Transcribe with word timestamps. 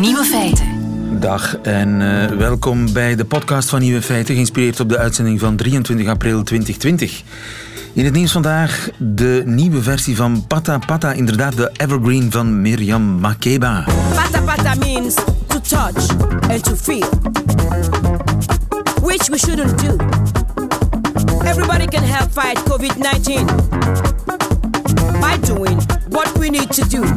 Nieuwe 0.00 0.24
feiten. 0.24 0.66
Dag 1.20 1.56
en 1.56 2.00
uh, 2.00 2.26
welkom 2.26 2.92
bij 2.92 3.16
de 3.16 3.24
podcast 3.24 3.68
van 3.68 3.80
Nieuwe 3.80 4.02
Feiten, 4.02 4.34
geïnspireerd 4.34 4.80
op 4.80 4.88
de 4.88 4.98
uitzending 4.98 5.40
van 5.40 5.56
23 5.56 6.08
april 6.08 6.42
2020. 6.42 7.22
In 7.92 8.04
het 8.04 8.14
nieuws 8.14 8.32
vandaag 8.32 8.88
de 8.98 9.42
nieuwe 9.44 9.82
versie 9.82 10.16
van 10.16 10.46
Pata 10.46 10.78
Pata, 10.78 11.12
inderdaad 11.12 11.56
de 11.56 11.70
evergreen 11.72 12.30
van 12.30 12.60
Miriam 12.60 13.02
Makeba. 13.02 13.84
Pata 14.14 14.40
Pata 14.40 14.74
means 14.74 15.14
to 15.46 15.60
touch 15.60 16.08
and 16.50 16.64
to 16.64 16.76
feel, 16.76 17.08
which 19.02 19.28
we 19.28 19.38
shouldn't 19.38 19.78
do. 19.78 19.96
Everybody 21.44 21.86
can 21.86 22.02
help 22.02 22.30
fight 22.32 22.62
COVID-19 22.62 24.45
by 25.26 25.46
doing 25.46 25.82
what 26.08 26.38
we. 26.38 26.46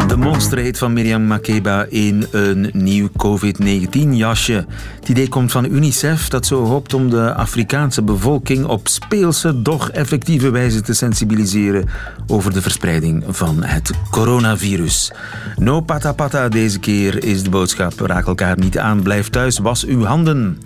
De 0.08 0.18
monsterheid 0.18 0.77
van 0.77 0.94
Miriam 0.94 1.27
Makeba 1.27 1.86
in 1.90 2.27
een 2.32 2.70
nieuw 2.73 3.09
COVID-19-jasje. 3.18 4.66
Het 4.99 5.09
idee 5.09 5.30
komt 5.30 5.52
van 5.52 5.66
UNICEF 5.66 6.30
dat 6.30 6.45
zo 6.45 6.63
hoopt 6.66 6.94
om 6.94 7.09
de 7.09 7.34
Afrikaanse 7.34 8.02
bevolking 8.02 8.66
op 8.66 8.88
speelse, 8.88 9.62
doch 9.62 9.90
effectieve 9.90 10.49
wijze 10.49 10.82
te 10.82 10.94
sensibiliseren 10.94 11.90
over 12.27 12.54
de 12.54 12.62
verspreiding 12.62 13.23
van 13.27 13.63
het 13.63 13.91
coronavirus. 14.12 15.12
No 15.55 15.82
pata 15.82 16.12
pata 16.12 16.49
deze 16.49 16.80
keer 16.80 17.23
is 17.23 17.44
de 17.44 17.49
boodschap. 17.49 17.99
Raak 17.99 18.27
elkaar 18.27 18.57
niet 18.57 18.77
aan, 18.77 19.02
blijf 19.02 19.30
thuis, 19.30 19.60
was 19.60 19.85
uw 19.85 20.04
handen. 20.04 20.60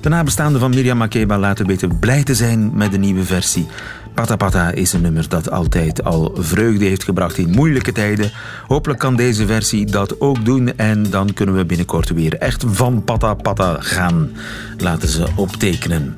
De 0.00 0.08
nabestaanden 0.08 0.60
van 0.60 0.70
Miriam 0.70 0.98
Makeba 0.98 1.38
laten 1.38 1.66
weten 1.66 1.98
blij 1.98 2.22
te 2.22 2.34
zijn 2.34 2.70
met 2.74 2.92
de 2.92 2.98
nieuwe 2.98 3.24
versie. 3.24 3.66
Pata 4.14 4.36
Pata 4.36 4.70
is 4.70 4.92
een 4.92 5.00
nummer 5.00 5.28
dat 5.28 5.50
altijd 5.50 6.04
al 6.04 6.32
vreugde 6.38 6.84
heeft 6.84 7.04
gebracht 7.04 7.38
in 7.38 7.50
moeilijke 7.50 7.92
tijden. 7.92 8.30
Hopelijk 8.66 8.98
kan 8.98 9.16
deze 9.16 9.46
versie 9.46 9.86
dat 9.86 10.20
ook 10.20 10.44
doen 10.44 10.76
en 10.76 11.10
dan 11.10 11.32
kunnen 11.32 11.56
we 11.56 11.64
binnenkort 11.64 12.08
weer 12.08 12.36
echt 12.36 12.64
van 12.66 13.04
Pata 13.04 13.34
Pata 13.34 13.76
gaan. 13.80 14.30
Laten 14.78 15.08
ze 15.08 15.26
optekenen. 15.36 16.16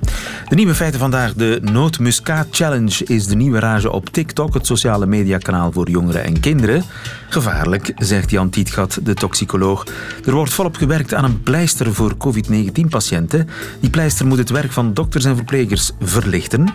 De 0.48 0.54
nieuwe 0.54 0.74
feiten 0.74 1.00
vandaag. 1.00 1.32
De 1.34 1.58
Nootmuskaat 1.62 2.46
Challenge 2.50 3.04
is 3.04 3.26
de 3.26 3.36
nieuwe 3.36 3.58
rage 3.58 3.90
op 3.90 4.08
TikTok, 4.08 4.54
het 4.54 4.66
sociale 4.66 5.06
mediakanaal 5.06 5.72
voor 5.72 5.90
jongeren 5.90 6.24
en 6.24 6.40
kinderen. 6.40 6.82
Gevaarlijk, 7.28 7.92
zegt 7.96 8.30
Jan 8.30 8.50
Tietgat, 8.50 8.98
de 9.02 9.14
toxicoloog. 9.14 9.86
Er 10.24 10.34
wordt 10.34 10.52
volop 10.52 10.76
gewerkt 10.76 11.14
aan 11.14 11.24
een 11.24 11.42
pleister 11.42 11.94
voor 11.94 12.16
COVID-19-patiënten. 12.16 13.48
Die 13.80 13.90
pleister 13.90 14.26
moet 14.26 14.38
het 14.38 14.50
werk 14.50 14.72
van 14.72 14.94
dokters 14.94 15.24
en 15.24 15.36
verplegers 15.36 15.90
verlichten. 16.00 16.68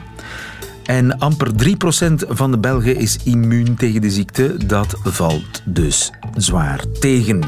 En 0.86 1.18
amper 1.20 1.52
3% 1.52 2.28
van 2.28 2.52
de 2.52 2.58
Belgen 2.58 2.96
is 2.96 3.18
immuun 3.24 3.76
tegen 3.76 4.02
de 4.02 4.12
ziekte. 4.12 4.66
Dat 4.66 4.96
valt 5.04 5.62
dus 5.66 6.12
zwaar 6.36 6.84
tegen. 7.00 7.42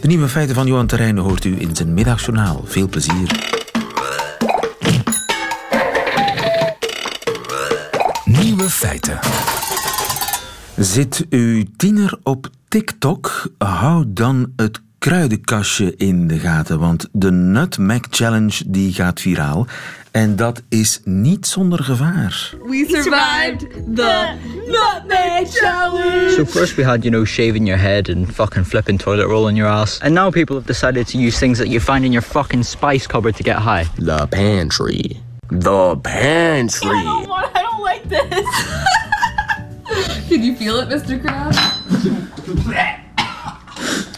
De 0.00 0.06
nieuwe 0.06 0.28
feiten 0.28 0.54
van 0.54 0.66
Johan 0.66 0.86
Terrein 0.86 1.18
hoort 1.18 1.44
u 1.44 1.60
in 1.60 1.76
zijn 1.76 1.94
middagjournaal. 1.94 2.62
Veel 2.64 2.88
plezier. 2.88 3.54
Nieuwe 8.24 8.70
feiten. 8.70 9.18
Zit 10.76 11.26
uw 11.30 11.64
tiener 11.76 12.18
op 12.22 12.48
TikTok? 12.68 13.50
Hou 13.58 14.04
dan 14.08 14.52
het 14.56 14.80
kruidenkastje 14.98 15.96
in 15.96 16.26
de 16.26 16.38
gaten, 16.38 16.78
want 16.78 17.08
de 17.12 17.30
Nutmeg 17.30 18.00
Challenge 18.10 18.62
die 18.66 18.92
gaat 18.92 19.20
viraal. 19.20 19.66
En 20.16 20.36
dat 20.36 20.62
is 20.68 21.00
niet 21.04 21.46
zonder 21.46 21.82
gevaar. 21.82 22.50
We 22.62 22.84
survived 22.88 23.60
the 23.96 24.34
Nutmeg 24.66 25.50
Challenge! 25.50 26.30
So 26.30 26.44
first 26.44 26.76
we 26.76 26.84
had, 26.84 27.04
you 27.04 27.10
know, 27.10 27.24
shaving 27.24 27.66
your 27.66 27.80
head 27.80 28.08
and 28.08 28.34
fucking 28.34 28.64
flipping 28.64 28.98
toilet 28.98 29.26
roll 29.26 29.48
in 29.48 29.56
your 29.56 29.70
ass. 29.70 29.98
And 30.00 30.14
now 30.14 30.30
people 30.30 30.56
have 30.56 30.66
decided 30.66 31.06
to 31.06 31.18
use 31.18 31.38
things 31.38 31.58
that 31.58 31.68
you 31.68 31.80
find 31.80 32.04
in 32.04 32.12
your 32.12 32.24
fucking 32.24 32.64
spice 32.64 33.06
cupboard 33.06 33.34
to 33.34 33.42
get 33.42 33.56
high. 33.56 33.84
The 33.98 34.26
pantry. 34.26 35.20
The 35.50 35.96
pantry. 35.96 36.96
I 36.96 37.02
don't, 37.02 37.28
want, 37.28 37.56
I 37.56 37.62
don't 37.62 37.82
like 37.82 38.08
this. 38.08 38.46
Can 40.28 40.42
you 40.42 40.56
feel 40.56 40.78
it, 40.80 40.88
Mr. 40.88 41.20
Krabs? 41.20 41.60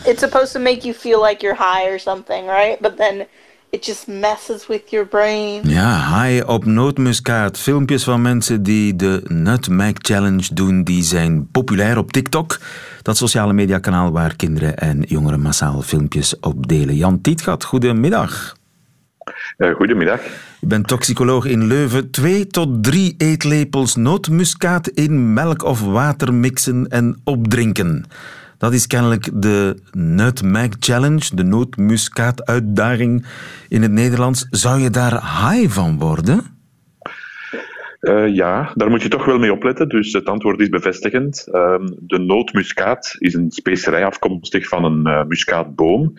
it's 0.07 0.21
supposed 0.21 0.53
to 0.53 0.59
make 0.59 0.85
you 0.85 0.95
feel 0.95 1.21
like 1.21 1.43
you're 1.43 1.55
high 1.55 1.89
or 1.89 1.99
something, 1.99 2.47
right? 2.47 2.81
But 2.81 2.97
then 2.99 3.27
it 3.71 3.85
just 3.85 4.07
messes 4.07 4.67
with 4.67 4.91
your 4.91 5.07
brain. 5.07 5.61
Ja, 5.69 6.23
high 6.23 6.49
op 6.49 6.65
nootmuskaat. 6.65 7.59
Filmpjes 7.59 8.05
van 8.05 8.23
mensen 8.23 8.63
die 8.63 8.97
de 8.97 9.21
Nutmeg 9.25 9.93
Challenge 9.95 10.55
doen, 10.55 10.85
die 10.85 11.03
zijn 11.03 11.49
populair 11.51 11.99
op 11.99 12.13
TikTok. 12.13 12.59
Dat 13.03 13.17
sociale 13.17 13.53
mediakanaal 13.53 14.13
waar 14.13 14.37
kinderen 14.37 14.77
en 14.77 15.03
jongeren 15.03 15.41
massaal 15.41 15.83
filmpjes 15.83 16.41
op 16.41 16.69
delen. 16.69 16.95
Jan 16.95 17.21
Tietgat, 17.21 17.65
goedemiddag. 17.65 18.57
Uh, 19.59 19.75
goedemiddag. 19.75 20.21
U 20.61 20.67
bent 20.67 20.87
toxicoloog 20.87 21.45
in 21.45 21.67
Leuven. 21.67 22.11
Twee 22.11 22.47
tot 22.47 22.83
drie 22.83 23.15
eetlepels 23.19 23.97
nootmuskaat 23.97 24.89
in 24.89 25.33
melk 25.33 25.63
of 25.63 25.81
water 25.81 26.35
mixen 26.35 26.89
en 26.89 27.21
opdrinken. 27.25 28.05
Dat 28.59 28.73
is 28.73 28.87
kennelijk 28.87 29.31
de 29.43 29.83
Nutmeg 29.93 30.69
Challenge, 30.79 31.35
de 31.35 31.43
nootmuskaat-uitdaging 31.43 33.27
in 33.69 33.83
het 33.83 33.91
Nederlands. 33.91 34.47
Zou 34.51 34.81
je 34.81 34.91
daar 34.91 35.13
high 35.13 35.69
van 35.69 35.99
worden? 35.99 36.57
Uh, 38.01 38.35
ja, 38.35 38.73
daar 38.75 38.91
moet 38.91 39.03
je 39.03 39.09
toch 39.09 39.25
wel 39.25 39.39
mee 39.39 39.53
opletten. 39.53 39.89
Dus 39.89 40.13
het 40.13 40.27
antwoord 40.27 40.61
is 40.61 40.69
bevestigend. 40.69 41.49
Uh, 41.53 41.75
de 41.99 42.19
nootmuskaat 42.19 43.17
is 43.19 43.35
een 43.35 43.51
specerij 43.51 44.05
afkomstig 44.05 44.69
van 44.69 44.85
een 44.85 45.07
uh, 45.07 45.25
muskaatboom. 45.25 46.13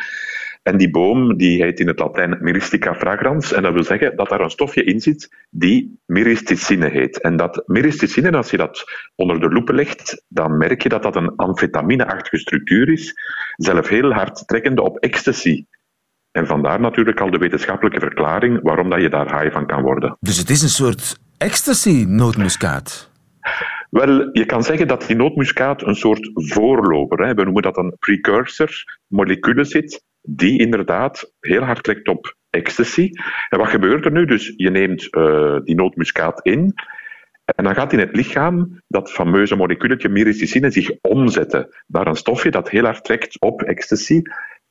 En 0.62 0.78
die 0.78 0.90
boom 0.90 1.38
die 1.38 1.64
heet 1.64 1.80
in 1.80 1.88
het 1.88 2.00
Latijn 2.00 2.38
Myristica 2.40 2.96
fragrans. 2.96 3.54
En 3.54 3.64
dat 3.64 3.74
wil 3.74 3.84
zeggen 3.84 4.16
dat 4.16 4.30
daar 4.30 4.42
een 4.42 4.50
stofje 4.50 4.84
in 4.84 5.00
zit 5.00 5.46
die 5.50 6.00
myristicine 6.06 6.90
heet. 6.90 7.22
En 7.22 7.36
dat 7.36 7.64
myristicine, 7.66 8.32
als 8.32 8.52
je 8.52 8.58
dat 8.58 8.84
onder 9.16 9.40
de 9.40 9.50
loep 9.50 9.70
legt, 9.70 10.26
dan 10.28 10.58
merk 10.58 10.84
je 10.84 10.90
dat 10.90 11.04
dat 11.04 11.16
een 11.16 11.36
amfetamine-achtige 11.36 12.38
structuur 12.38 12.92
is. 12.92 13.14
Zelf 13.56 13.88
heel 13.88 14.12
hard 14.12 14.48
trekkende 14.48 14.82
op 14.82 14.98
ecstasy. 14.98 15.66
En 16.32 16.48
vandaar 16.48 16.80
natuurlijk 16.80 17.20
al 17.20 17.32
de 17.32 17.38
wetenschappelijke 17.38 18.00
verklaring 18.00 18.62
waarom 18.62 18.90
dat 18.90 19.02
je 19.02 19.10
daar 19.10 19.42
high 19.42 19.54
van 19.54 19.66
kan 19.66 19.82
worden. 19.82 20.18
Dus 20.20 20.38
het 20.38 20.50
is 20.50 20.62
een 20.62 20.70
soort 20.70 21.20
ecstasy-nootmuskaat? 21.38 23.12
Wel, 23.90 24.30
je 24.32 24.46
kan 24.46 24.64
zeggen 24.64 24.88
dat 24.88 25.08
die 25.08 25.16
nootmuskaat 25.16 25.82
een 25.82 25.96
soort 25.96 26.32
voorloper, 26.34 27.26
hè, 27.26 27.34
we 27.34 27.44
noemen 27.44 27.62
dat 27.62 27.78
een 27.78 27.96
precursor, 28.00 28.70
moleculen 29.08 29.66
zit, 29.66 30.04
die 30.36 30.60
inderdaad 30.60 31.34
heel 31.40 31.62
hard 31.62 31.84
trekt 31.84 32.08
op 32.08 32.36
ecstasy. 32.50 33.10
En 33.50 33.58
wat 33.58 33.70
gebeurt 33.70 34.06
er 34.06 34.12
nu? 34.12 34.26
Dus 34.26 34.54
je 34.56 34.70
neemt 34.70 35.08
uh, 35.16 35.60
die 35.64 35.76
nootmuskaat 35.76 36.46
in 36.46 36.74
en 37.56 37.64
dan 37.64 37.76
gaat 37.76 37.94
in 37.94 38.00
het 38.00 38.16
lichaam 38.16 38.82
dat 38.88 39.12
fameuze 39.12 39.56
moleculetje 39.56 40.10
myristicine 40.10 40.72
zich 40.72 40.92
omzetten 41.02 41.68
naar 41.88 42.08
een 42.08 42.16
stofje 42.16 42.52
dat 42.52 42.70
heel 42.70 42.84
hard 42.84 43.04
trekt 43.04 43.42
op 43.42 43.62
ecstasy. 43.62 44.22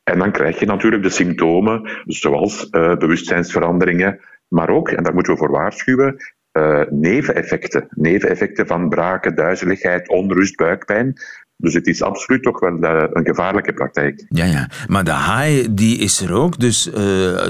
En 0.03 0.19
dan 0.19 0.33
krijg 0.33 0.59
je 0.59 0.67
natuurlijk 0.67 1.03
de 1.03 1.11
symptomen 1.11 1.91
zoals 2.05 2.69
uh, 2.71 2.97
bewustzijnsveranderingen, 2.97 4.21
maar 4.49 4.71
ook, 4.71 4.89
en 4.89 5.03
daar 5.03 5.15
moeten 5.15 5.33
we 5.33 5.39
voor 5.39 5.51
waarschuwen, 5.51 6.17
uh, 6.53 6.83
neveneffecten. 6.91 7.87
Neveneffecten 7.91 8.67
van 8.67 8.89
braken, 8.89 9.35
duizeligheid, 9.35 10.09
onrust, 10.09 10.57
buikpijn. 10.57 11.13
Dus 11.61 11.75
het 11.75 11.87
is 11.87 12.03
absoluut 12.03 12.43
toch 12.43 12.61
wel 12.61 12.77
uh, 12.81 13.05
een 13.13 13.27
gevaarlijke 13.27 13.73
praktijk. 13.73 14.25
Ja, 14.29 14.45
ja. 14.45 14.69
Maar 14.87 15.05
de 15.05 15.15
high 15.15 15.69
die 15.71 15.99
is 15.99 16.21
er 16.21 16.33
ook. 16.33 16.59
Dus 16.59 16.87
uh, 16.87 17.47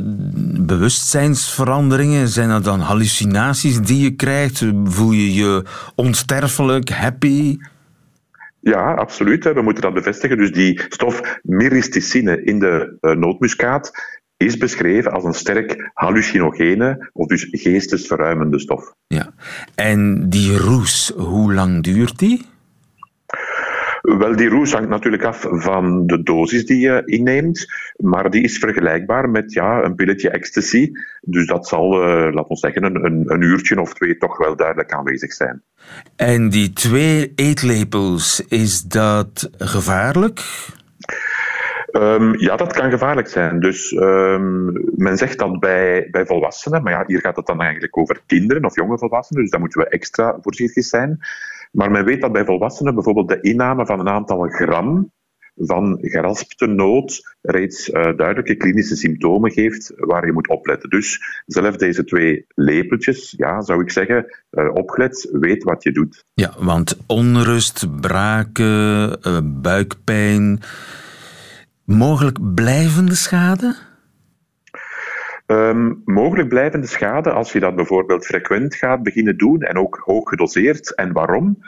bewustzijnsveranderingen, 0.66 2.28
zijn 2.28 2.48
dat 2.48 2.64
dan 2.64 2.80
hallucinaties 2.80 3.80
die 3.80 4.02
je 4.02 4.14
krijgt? 4.14 4.64
Voel 4.84 5.12
je 5.12 5.34
je 5.34 5.64
onsterfelijk, 5.94 6.88
happy? 6.88 7.56
Ja, 8.60 8.94
absoluut. 8.94 9.44
We 9.44 9.62
moeten 9.62 9.83
dat 9.83 9.94
bevestigen. 9.94 10.36
Dus 10.36 10.53
die 10.53 10.80
stof 10.88 11.38
myristicine 11.42 12.42
in 12.42 12.59
de 12.59 12.97
uh, 13.00 13.12
nootmuskaat 13.12 13.91
is 14.36 14.56
beschreven 14.56 15.12
als 15.12 15.24
een 15.24 15.34
sterk 15.34 15.91
hallucinogene, 15.94 17.10
of 17.12 17.27
dus 17.27 17.47
geestesverruimende 17.50 18.59
stof. 18.60 18.92
Ja. 19.06 19.33
En 19.74 20.28
die 20.28 20.56
roes, 20.56 21.12
hoe 21.16 21.54
lang 21.54 21.83
duurt 21.83 22.18
die? 22.18 22.47
Wel, 24.16 24.37
die 24.37 24.49
roes 24.49 24.72
hangt 24.72 24.89
natuurlijk 24.89 25.22
af 25.22 25.47
van 25.51 26.07
de 26.07 26.22
dosis 26.22 26.66
die 26.66 26.81
je 26.81 27.03
inneemt, 27.05 27.66
maar 27.97 28.31
die 28.31 28.43
is 28.43 28.59
vergelijkbaar 28.59 29.31
met 29.31 29.53
ja, 29.53 29.83
een 29.83 29.95
pilletje 29.95 30.31
ecstasy. 30.31 30.91
Dus 31.21 31.47
dat 31.47 31.69
zal, 31.69 31.93
uh, 31.93 32.33
laten 32.34 32.49
we 32.49 32.57
zeggen, 32.57 32.84
een, 32.84 33.25
een, 33.33 33.43
uurtje 33.43 33.81
of 33.81 33.95
twee 33.95 34.16
toch 34.16 34.39
wel 34.39 34.57
duidelijk 34.57 34.93
aanwezig 34.93 35.33
zijn. 35.33 35.63
En 36.16 36.49
die 36.49 36.72
twee 36.72 37.33
eetlepels, 37.34 38.45
is 38.49 38.83
dat 38.83 39.51
gevaarlijk? 39.59 40.45
Um, 41.93 42.39
ja, 42.39 42.57
dat 42.57 42.72
kan 42.72 42.91
gevaarlijk 42.91 43.28
zijn. 43.28 43.60
Dus 43.60 43.93
um, 43.93 44.72
men 44.97 45.16
zegt 45.16 45.39
dat 45.39 45.60
bij, 45.60 46.09
bij 46.10 46.27
volwassenen, 46.27 46.83
maar 46.83 46.93
ja, 46.93 47.05
hier 47.07 47.21
gaat 47.21 47.37
het 47.37 47.47
dan 47.47 47.60
eigenlijk 47.60 47.97
over 47.97 48.21
kinderen 48.27 48.65
of 48.65 48.77
jonge 48.77 48.99
volwassenen, 48.99 49.43
dus 49.43 49.51
daar 49.51 49.60
moeten 49.60 49.81
we 49.81 49.89
extra 49.89 50.39
voorzichtig 50.41 50.84
zijn. 50.84 51.19
Maar 51.72 51.91
men 51.91 52.04
weet 52.04 52.20
dat 52.20 52.32
bij 52.32 52.44
volwassenen 52.44 52.94
bijvoorbeeld 52.94 53.28
de 53.28 53.41
inname 53.41 53.86
van 53.86 54.00
een 54.00 54.09
aantal 54.09 54.48
gram 54.48 55.10
van 55.59 55.98
geraspte 56.00 56.66
nood 56.66 57.36
reeds 57.42 57.88
uh, 57.88 58.03
duidelijke 58.16 58.54
klinische 58.54 58.97
symptomen 58.97 59.50
geeft 59.50 59.92
waar 59.97 60.26
je 60.26 60.32
moet 60.32 60.48
opletten. 60.48 60.91
Dus 60.91 61.20
zelf 61.47 61.76
deze 61.76 62.04
twee 62.04 62.44
lepeltjes, 62.54 63.34
ja, 63.36 63.60
zou 63.60 63.82
ik 63.82 63.91
zeggen, 63.91 64.26
uh, 64.50 64.74
opgelet, 64.74 65.28
weet 65.32 65.62
wat 65.62 65.82
je 65.82 65.92
doet. 65.92 66.24
Ja, 66.34 66.54
want 66.59 66.98
onrust, 67.06 68.00
braken, 68.00 69.18
uh, 69.26 69.38
buikpijn, 69.44 70.60
mogelijk 71.84 72.54
blijvende 72.54 73.14
schade? 73.14 73.76
Um, 75.50 76.03
mogelijk 76.04 76.48
blijvende 76.48 76.86
schade 76.86 77.30
als 77.30 77.53
je 77.53 77.60
dat 77.60 77.77
bijvoorbeeld 77.77 78.27
frequent 78.27 78.74
gaat 78.74 79.03
beginnen 79.03 79.36
doen 79.36 79.62
en 79.62 79.77
ook 79.77 80.03
hoog 80.04 80.28
gedoseerd. 80.28 80.95
En 80.95 81.12
waarom? 81.12 81.59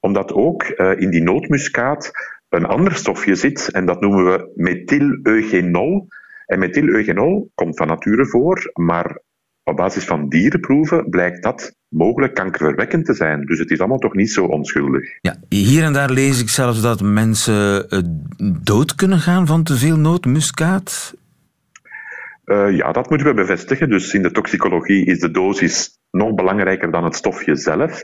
Omdat 0.00 0.32
ook 0.32 0.72
uh, 0.76 1.00
in 1.00 1.10
die 1.10 1.22
nootmuskaat 1.22 2.10
een 2.48 2.64
ander 2.64 2.94
stofje 2.94 3.34
zit 3.34 3.70
en 3.70 3.86
dat 3.86 4.00
noemen 4.00 4.24
we 4.24 4.52
methyleugenol. 4.54 6.08
En 6.46 6.58
methyleugenol 6.58 7.50
komt 7.54 7.76
van 7.76 7.86
nature 7.86 8.26
voor, 8.26 8.70
maar 8.72 9.20
op 9.64 9.76
basis 9.76 10.04
van 10.04 10.28
dierenproeven 10.28 11.08
blijkt 11.10 11.42
dat 11.42 11.76
mogelijk 11.88 12.34
kankerverwekkend 12.34 13.04
te 13.04 13.14
zijn. 13.14 13.44
Dus 13.46 13.58
het 13.58 13.70
is 13.70 13.78
allemaal 13.78 13.98
toch 13.98 14.14
niet 14.14 14.32
zo 14.32 14.44
onschuldig. 14.44 15.18
Ja, 15.20 15.36
hier 15.48 15.84
en 15.84 15.92
daar 15.92 16.10
lees 16.10 16.40
ik 16.40 16.48
zelfs 16.48 16.82
dat 16.82 17.02
mensen 17.02 17.86
uh, 17.88 17.98
dood 18.62 18.94
kunnen 18.94 19.18
gaan 19.18 19.46
van 19.46 19.62
te 19.62 19.76
veel 19.76 19.96
nootmuskaat. 19.96 21.14
Uh, 22.50 22.76
ja, 22.76 22.92
dat 22.92 23.08
moeten 23.08 23.26
we 23.26 23.34
bevestigen. 23.34 23.90
Dus 23.90 24.14
in 24.14 24.22
de 24.22 24.30
toxicologie 24.30 25.06
is 25.06 25.20
de 25.20 25.30
dosis 25.30 25.98
nog 26.10 26.34
belangrijker 26.34 26.90
dan 26.90 27.04
het 27.04 27.14
stofje 27.14 27.56
zelf. 27.56 28.02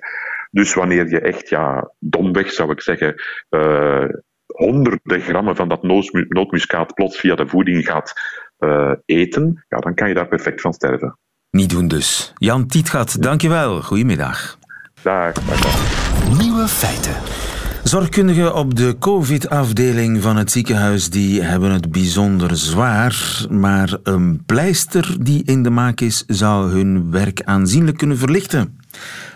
Dus 0.51 0.75
wanneer 0.75 1.09
je 1.09 1.21
echt, 1.21 1.49
ja, 1.49 1.93
domweg 1.99 2.53
zou 2.53 2.71
ik 2.71 2.81
zeggen, 2.81 3.15
uh, 3.51 4.05
honderden 4.47 5.21
grammen 5.21 5.57
van 5.57 5.69
dat 5.69 5.83
nootmuskaat 6.29 6.95
plots 6.95 7.21
via 7.21 7.35
de 7.35 7.49
voeding 7.49 7.87
gaat 7.87 8.13
uh, 8.59 8.93
eten, 9.05 9.65
ja, 9.69 9.79
dan 9.79 9.95
kan 9.95 10.09
je 10.09 10.15
daar 10.15 10.29
perfect 10.29 10.61
van 10.61 10.73
sterven. 10.73 11.19
Niet 11.51 11.71
doen 11.71 11.89
dus. 11.89 12.33
Jan 12.35 12.67
Tietgat, 12.67 13.23
dankjewel. 13.23 13.83
Goedemiddag. 13.83 14.59
Dag, 15.03 15.33
dag, 15.33 15.61
dag. 15.61 16.39
Nieuwe 16.39 16.69
feiten. 16.69 17.56
Zorgkundigen 17.87 18.55
op 18.55 18.77
de 18.77 18.97
COVID-afdeling 18.99 20.23
van 20.23 20.37
het 20.37 20.51
ziekenhuis 20.51 21.11
die 21.11 21.43
hebben 21.43 21.71
het 21.71 21.91
bijzonder 21.91 22.57
zwaar, 22.57 23.47
maar 23.51 23.99
een 24.03 24.43
pleister 24.47 25.17
die 25.21 25.43
in 25.45 25.63
de 25.63 25.71
maak 25.71 26.01
is 26.01 26.25
zou 26.27 26.71
hun 26.71 27.11
werk 27.11 27.43
aanzienlijk 27.43 27.97
kunnen 27.97 28.19
verlichten. 28.19 28.81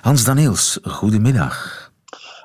Hans 0.00 0.24
Daniels, 0.24 0.78
goedemiddag. 0.82 1.90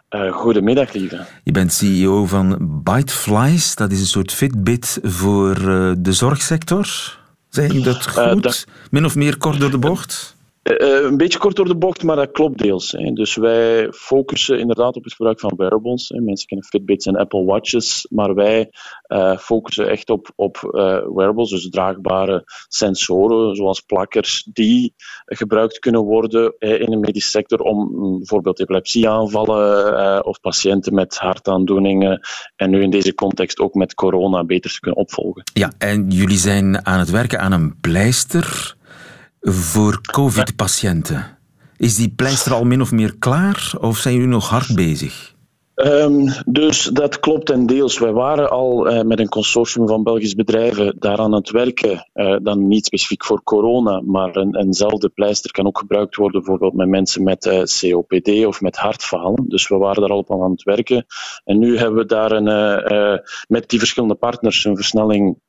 Uh, 0.10 0.34
goedemiddag, 0.34 0.94
lieve. 0.94 1.26
Je 1.44 1.52
bent 1.52 1.74
CEO 1.74 2.26
van 2.26 2.58
Biteflies. 2.84 3.76
Dat 3.76 3.92
is 3.92 4.00
een 4.00 4.06
soort 4.06 4.34
Fitbit 4.34 5.00
voor 5.04 5.58
uh, 5.58 5.92
de 5.98 6.14
zorgsector. 6.14 7.18
Zeg 7.50 7.72
ik 7.72 7.84
dat 7.84 8.08
goed? 8.08 8.36
Uh, 8.36 8.42
dat... 8.42 8.66
Min 8.90 9.06
of 9.06 9.16
meer 9.16 9.38
kort 9.38 9.60
door 9.60 9.72
de 9.72 9.78
bocht? 9.78 10.35
Uh, 10.72 11.04
een 11.04 11.18
beetje 11.18 11.40
kort 11.40 11.56
door 11.56 11.68
de 11.68 11.78
bocht, 11.78 12.04
maar 12.04 12.16
dat 12.16 12.32
klopt 12.32 12.58
deels. 12.58 12.92
Hè. 12.92 13.12
Dus 13.12 13.36
wij 13.36 13.92
focussen 13.92 14.60
inderdaad 14.60 14.96
op 14.96 15.04
het 15.04 15.14
gebruik 15.14 15.40
van 15.40 15.54
wearables. 15.58 16.10
Hè. 16.10 16.22
Mensen 16.22 16.48
kennen 16.48 16.68
Fitbits 16.68 17.06
en 17.06 17.16
Apple 17.16 17.44
Watches, 17.44 18.08
maar 18.10 18.34
wij 18.34 18.70
uh, 19.08 19.38
focussen 19.38 19.90
echt 19.90 20.10
op, 20.10 20.32
op 20.36 20.70
uh, 20.72 20.72
wearables, 21.16 21.50
dus 21.50 21.70
draagbare 21.70 22.44
sensoren, 22.68 23.56
zoals 23.56 23.82
plakkers, 23.82 24.48
die 24.54 24.94
gebruikt 25.26 25.80
kunnen 25.80 26.02
worden 26.02 26.54
in 26.60 26.90
de 26.90 26.98
medische 26.98 27.30
sector 27.30 27.60
om 27.60 27.92
mm, 27.92 28.18
bijvoorbeeld 28.18 28.60
epilepsieaanvallen 28.60 30.26
of 30.26 30.40
patiënten 30.40 30.94
met 30.94 31.18
hartaandoeningen 31.18 32.20
en 32.56 32.70
nu 32.70 32.82
in 32.82 32.90
deze 32.90 33.14
context 33.14 33.60
ook 33.60 33.74
met 33.74 33.94
corona 33.94 34.44
beter 34.44 34.72
te 34.72 34.80
kunnen 34.80 35.00
opvolgen. 35.00 35.44
Ja, 35.54 35.72
en 35.78 36.10
jullie 36.10 36.38
zijn 36.38 36.86
aan 36.86 37.00
het 37.00 37.10
werken 37.10 37.40
aan 37.40 37.52
een 37.52 37.80
pleister 37.82 38.75
voor 39.48 40.02
COVID-patiënten. 40.02 41.38
Is 41.78 41.96
die 41.96 42.14
pleister 42.16 42.54
al 42.54 42.64
min 42.64 42.82
of 42.82 42.92
meer 42.92 43.16
klaar 43.20 43.74
of 43.80 43.98
zijn 43.98 44.14
jullie 44.14 44.30
nog 44.30 44.50
hard 44.50 44.76
bezig? 44.76 45.34
Um, 45.76 46.28
dus 46.46 46.84
dat 46.84 47.20
klopt 47.20 47.50
en 47.50 47.66
deels. 47.66 48.00
Wij 48.00 48.12
waren 48.12 48.50
al 48.50 48.92
uh, 48.92 49.02
met 49.02 49.20
een 49.20 49.30
consortium 49.30 49.88
van 49.88 50.04
Belgische 50.04 50.36
bedrijven 50.36 50.96
daaraan 51.00 51.26
aan 51.26 51.40
het 51.40 51.52
werken. 51.52 52.10
Uh, 52.14 52.36
dan 52.42 52.68
niet 52.68 52.86
specifiek 52.86 53.26
voor 53.26 53.44
corona, 53.44 54.02
maar 54.06 54.36
een, 54.36 54.56
eenzelfde 54.56 55.10
pleister 55.10 55.52
kan 55.52 55.66
ook 55.66 55.78
gebruikt 55.78 56.16
worden 56.16 56.42
bijvoorbeeld 56.42 56.74
met 56.74 56.88
mensen 56.88 57.24
met 57.24 57.46
uh, 57.46 57.64
COPD 57.64 58.46
of 58.46 58.62
met 58.62 58.76
hartfalen. 58.76 59.46
Dus 59.48 59.68
we 59.68 59.78
waren 59.78 60.02
daar 60.02 60.12
al 60.12 60.18
op 60.18 60.32
aan 60.32 60.52
het 60.52 60.64
werken. 60.64 61.06
En 61.44 61.60
nu 61.60 61.78
hebben 61.78 62.00
we 62.00 62.06
daar 62.06 62.32
een, 62.32 63.22
met 63.48 63.70
die 63.70 63.80
verschillende 63.80 64.16
partners 64.16 64.66
een 64.66 64.76
versnelling 64.76 65.40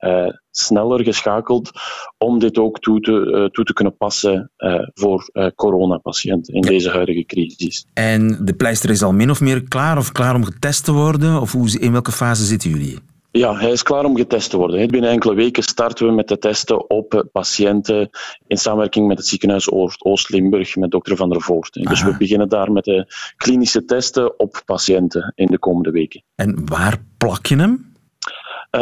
sneller 0.58 1.04
geschakeld 1.04 1.70
om 2.18 2.38
dit 2.38 2.58
ook 2.58 2.78
toe 2.80 3.00
te, 3.00 3.48
toe 3.52 3.64
te 3.64 3.72
kunnen 3.72 3.96
passen 3.96 4.50
voor 4.94 5.30
coronapatiënten 5.54 6.54
in 6.54 6.62
ja. 6.62 6.68
deze 6.68 6.90
huidige 6.90 7.24
crisis. 7.24 7.86
En 7.94 8.38
de 8.44 8.54
pleister 8.54 8.90
is 8.90 9.02
al 9.02 9.12
min 9.12 9.30
of 9.30 9.40
meer 9.40 9.62
klaar 9.68 9.98
of 9.98 10.12
klaar 10.12 10.34
om 10.34 10.44
getest 10.44 10.84
te 10.84 10.92
worden? 10.92 11.40
Of 11.40 11.52
hoe, 11.52 11.78
in 11.78 11.92
welke 11.92 12.12
fase 12.12 12.44
zitten 12.44 12.70
jullie? 12.70 12.98
Ja, 13.30 13.56
hij 13.56 13.70
is 13.70 13.82
klaar 13.82 14.04
om 14.04 14.16
getest 14.16 14.50
te 14.50 14.56
worden. 14.56 14.90
Binnen 14.90 15.10
enkele 15.10 15.34
weken 15.34 15.62
starten 15.62 16.06
we 16.06 16.12
met 16.12 16.28
de 16.28 16.38
testen 16.38 16.90
op 16.90 17.28
patiënten 17.32 18.10
in 18.46 18.56
samenwerking 18.56 19.06
met 19.06 19.18
het 19.18 19.26
ziekenhuis 19.26 19.70
Oost-Limburg, 19.98 20.76
met 20.76 20.90
dokter 20.90 21.16
Van 21.16 21.28
der 21.28 21.40
Voort. 21.40 21.72
Dus 21.72 22.02
we 22.02 22.16
beginnen 22.18 22.48
daar 22.48 22.72
met 22.72 22.84
de 22.84 23.06
klinische 23.36 23.84
testen 23.84 24.38
op 24.38 24.62
patiënten 24.64 25.32
in 25.34 25.46
de 25.46 25.58
komende 25.58 25.90
weken. 25.90 26.22
En 26.34 26.66
waar 26.66 27.02
plak 27.18 27.46
je 27.46 27.56
hem? 27.56 27.85
Uh, 28.70 28.80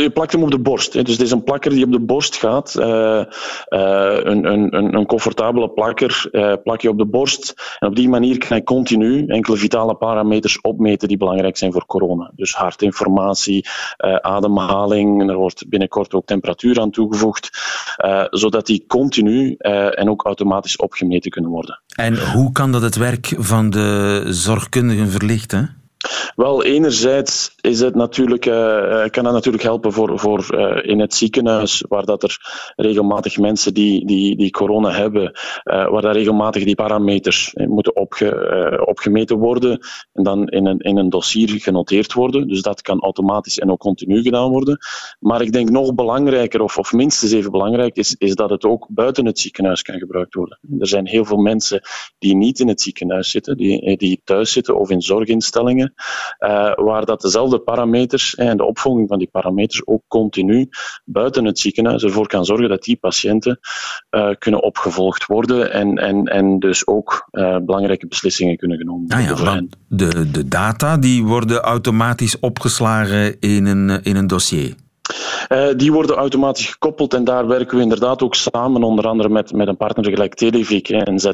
je 0.00 0.10
plakt 0.14 0.32
hem 0.32 0.42
op 0.42 0.50
de 0.50 0.58
borst. 0.58 0.92
Hè. 0.92 1.02
Dus 1.02 1.12
het 1.12 1.22
is 1.22 1.30
een 1.30 1.44
plakker 1.44 1.70
die 1.70 1.84
op 1.84 1.92
de 1.92 2.00
borst 2.00 2.36
gaat. 2.36 2.74
Uh, 2.78 2.84
uh, 2.86 3.24
een, 4.22 4.44
een, 4.44 4.94
een 4.94 5.06
comfortabele 5.06 5.70
plakker 5.70 6.28
plak 6.62 6.80
je 6.80 6.88
op 6.88 6.98
de 6.98 7.06
borst. 7.06 7.54
En 7.78 7.88
op 7.88 7.96
die 7.96 8.08
manier 8.08 8.38
kan 8.38 8.56
je 8.56 8.62
continu 8.62 9.26
enkele 9.26 9.56
vitale 9.56 9.94
parameters 9.94 10.60
opmeten 10.60 11.08
die 11.08 11.16
belangrijk 11.16 11.56
zijn 11.56 11.72
voor 11.72 11.86
corona. 11.86 12.30
Dus 12.34 12.54
hartinformatie, 12.54 13.68
ademhaling. 14.20 15.28
Er 15.30 15.36
wordt 15.36 15.68
binnenkort 15.68 16.14
ook 16.14 16.26
temperatuur 16.26 16.80
aan 16.80 16.90
toegevoegd. 16.90 17.50
zodat 18.30 18.66
die 18.66 18.84
continu 18.86 19.54
en 19.54 20.10
ook 20.10 20.24
automatisch 20.24 20.76
opgemeten 20.76 21.30
kunnen 21.30 21.50
worden. 21.50 21.82
En 21.96 22.30
hoe 22.32 22.52
kan 22.52 22.72
dat 22.72 22.82
het 22.82 22.96
werk 22.96 23.34
van 23.38 23.70
de 23.70 24.22
zorgkundigen 24.26 25.10
verlichten? 25.10 25.82
Wel, 26.36 26.64
enerzijds 26.64 27.53
is 27.64 27.80
het 27.80 27.94
natuurlijk, 27.94 28.46
uh, 28.46 29.04
kan 29.10 29.24
dat 29.24 29.32
natuurlijk 29.32 29.62
helpen 29.62 29.92
voor, 29.92 30.18
voor 30.18 30.46
uh, 30.50 30.90
in 30.90 31.00
het 31.00 31.14
ziekenhuis, 31.14 31.84
waar 31.88 32.04
dat 32.04 32.22
er 32.22 32.38
regelmatig 32.76 33.38
mensen 33.38 33.74
die, 33.74 34.06
die, 34.06 34.36
die 34.36 34.50
corona 34.50 34.90
hebben, 34.90 35.32
waar 35.64 36.02
daar 36.02 36.12
regelmatig 36.12 36.64
die 36.64 36.74
parameters 36.74 37.52
moeten 37.54 37.96
opge, 37.96 38.82
opgemeten 38.86 39.38
worden 39.38 39.78
en 40.12 40.22
dan 40.22 40.48
in 40.48 40.66
een, 40.66 40.78
in 40.78 40.96
een 40.96 41.08
dossier 41.08 41.48
genoteerd 41.48 42.12
worden. 42.12 42.48
Dus 42.48 42.62
dat 42.62 42.82
kan 42.82 43.00
automatisch 43.00 43.58
en 43.58 43.70
ook 43.70 43.78
continu 43.78 44.22
gedaan 44.22 44.50
worden. 44.50 44.78
Maar 45.18 45.42
ik 45.42 45.52
denk 45.52 45.70
nog 45.70 45.94
belangrijker, 45.94 46.62
of, 46.62 46.78
of 46.78 46.92
minstens 46.92 47.32
even 47.32 47.50
belangrijk, 47.50 47.96
is, 47.96 48.14
is 48.18 48.34
dat 48.34 48.50
het 48.50 48.64
ook 48.64 48.86
buiten 48.90 49.26
het 49.26 49.38
ziekenhuis 49.38 49.82
kan 49.82 49.98
gebruikt 49.98 50.34
worden. 50.34 50.58
Er 50.78 50.88
zijn 50.88 51.06
heel 51.06 51.24
veel 51.24 51.36
mensen 51.36 51.80
die 52.18 52.36
niet 52.36 52.60
in 52.60 52.68
het 52.68 52.80
ziekenhuis 52.80 53.30
zitten, 53.30 53.56
die, 53.56 53.96
die 53.96 54.20
thuis 54.24 54.52
zitten 54.52 54.78
of 54.78 54.90
in 54.90 55.02
zorginstellingen. 55.02 55.94
Waar 56.74 57.04
dat 57.04 57.20
dezelfde 57.20 57.53
parameters 57.58 58.34
en 58.34 58.56
de 58.56 58.64
opvolging 58.64 59.08
van 59.08 59.18
die 59.18 59.28
parameters 59.32 59.86
ook 59.86 60.02
continu 60.08 60.68
buiten 61.04 61.44
het 61.44 61.58
ziekenhuis 61.58 62.02
ervoor 62.02 62.26
kan 62.26 62.44
zorgen 62.44 62.68
dat 62.68 62.82
die 62.82 62.96
patiënten 62.96 63.58
uh, 64.10 64.30
kunnen 64.38 64.62
opgevolgd 64.62 65.26
worden 65.26 65.72
en, 65.72 65.98
en, 65.98 66.24
en 66.24 66.58
dus 66.58 66.86
ook 66.86 67.28
uh, 67.32 67.56
belangrijke 67.58 68.06
beslissingen 68.06 68.56
kunnen 68.56 68.78
genomen 68.78 69.06
worden. 69.08 69.34
Ah 69.34 69.38
ja, 69.38 69.44
want 69.44 69.76
de, 69.88 70.30
de 70.30 70.48
data 70.48 70.96
die 70.96 71.24
worden 71.24 71.60
automatisch 71.60 72.38
opgeslagen 72.38 73.40
in 73.40 73.66
een, 73.66 74.02
in 74.02 74.16
een 74.16 74.26
dossier. 74.26 74.74
Uh, 75.48 75.68
die 75.76 75.92
worden 75.92 76.16
automatisch 76.16 76.70
gekoppeld 76.70 77.14
en 77.14 77.24
daar 77.24 77.46
werken 77.46 77.76
we 77.76 77.82
inderdaad 77.82 78.22
ook 78.22 78.34
samen, 78.34 78.82
onder 78.82 79.06
andere 79.06 79.28
met, 79.28 79.52
met 79.52 79.68
een 79.68 79.76
partner 79.76 80.10
gelijk 80.10 80.34
Televic 80.34 80.86
hè, 80.86 80.98
en 80.98 81.18
Z+. 81.18 81.32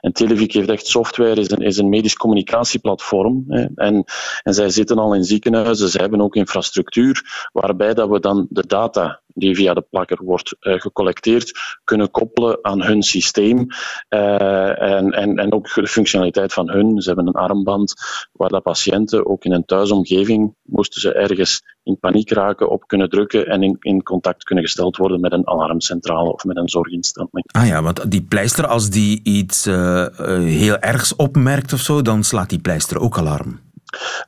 En 0.00 0.12
Televic 0.12 0.52
heeft 0.52 0.68
echt 0.68 0.86
software, 0.86 1.40
is 1.40 1.50
een, 1.50 1.62
is 1.62 1.78
een 1.78 1.88
medisch 1.88 2.16
communicatieplatform. 2.16 3.44
Hè, 3.48 3.66
en, 3.74 4.04
en 4.42 4.54
zij 4.54 4.68
zitten 4.68 4.98
al 4.98 5.14
in 5.14 5.24
ziekenhuizen, 5.24 5.88
ze 5.88 5.98
hebben 5.98 6.20
ook 6.20 6.34
infrastructuur, 6.34 7.48
waarbij 7.52 7.94
dat 7.94 8.08
we 8.08 8.20
dan 8.20 8.46
de 8.50 8.66
data 8.66 9.20
die 9.36 9.54
via 9.54 9.74
de 9.74 9.86
plakker 9.90 10.24
wordt 10.24 10.56
uh, 10.60 10.74
gecollecteerd, 10.80 11.78
kunnen 11.84 12.10
koppelen 12.10 12.58
aan 12.62 12.82
hun 12.82 13.02
systeem. 13.02 13.66
Uh, 14.08 14.82
en, 14.82 15.10
en, 15.10 15.36
en 15.36 15.52
ook 15.52 15.74
de 15.74 15.86
functionaliteit 15.86 16.52
van 16.52 16.70
hun. 16.70 17.00
Ze 17.00 17.08
hebben 17.08 17.26
een 17.26 17.32
armband 17.32 17.94
waar 18.32 18.48
de 18.48 18.60
patiënten 18.60 19.26
ook 19.26 19.44
in 19.44 19.52
een 19.52 19.64
thuisomgeving, 19.64 20.54
moesten 20.62 21.00
ze 21.00 21.12
ergens 21.12 21.62
in 21.82 21.98
paniek 21.98 22.30
raken, 22.30 22.70
op 22.70 22.86
kunnen 22.86 23.08
drukken 23.08 23.46
en 23.46 23.62
in, 23.62 23.76
in 23.80 24.02
contact 24.02 24.44
kunnen 24.44 24.64
gesteld 24.64 24.96
worden 24.96 25.20
met 25.20 25.32
een 25.32 25.48
alarmcentrale 25.48 26.32
of 26.32 26.44
met 26.44 26.56
een 26.56 26.68
zorginstelling. 26.68 27.44
Ah 27.46 27.66
ja, 27.66 27.82
want 27.82 28.10
die 28.10 28.22
pleister, 28.22 28.66
als 28.66 28.90
die 28.90 29.20
iets 29.22 29.66
uh, 29.66 30.06
heel 30.38 30.78
ergs 30.78 31.16
opmerkt 31.16 31.72
of 31.72 31.80
zo, 31.80 32.02
dan 32.02 32.24
slaat 32.24 32.48
die 32.48 32.60
pleister 32.60 32.98
ook 32.98 33.18
alarm. 33.18 33.65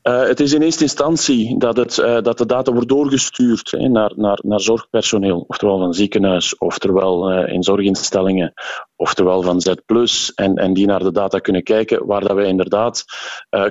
Uh, 0.03 0.23
het 0.23 0.41
is 0.41 0.53
in 0.53 0.63
eerste 0.63 0.83
instantie 0.83 1.59
dat, 1.59 1.77
het, 1.77 1.97
uh, 1.97 2.21
dat 2.21 2.39
de 2.39 2.47
data 2.47 2.73
wordt 2.73 2.89
doorgestuurd 2.89 3.71
hè, 3.71 3.89
naar, 3.89 4.13
naar, 4.17 4.39
naar 4.43 4.61
zorgpersoneel, 4.61 5.45
oftewel 5.47 5.79
van 5.79 5.95
ziekenhuis, 5.95 6.59
oftewel 6.59 7.33
uh, 7.33 7.53
in 7.53 7.63
zorginstellingen, 7.63 8.53
oftewel 8.99 9.43
van 9.43 9.61
Z+, 9.61 9.75
en, 10.35 10.57
en 10.57 10.73
die 10.73 10.87
naar 10.87 11.03
de 11.03 11.13
data 11.13 11.39
kunnen 11.39 11.63
kijken, 11.63 12.07
waar 12.07 12.21
dat 12.21 12.33
wij 12.33 12.47
inderdaad 12.47 13.05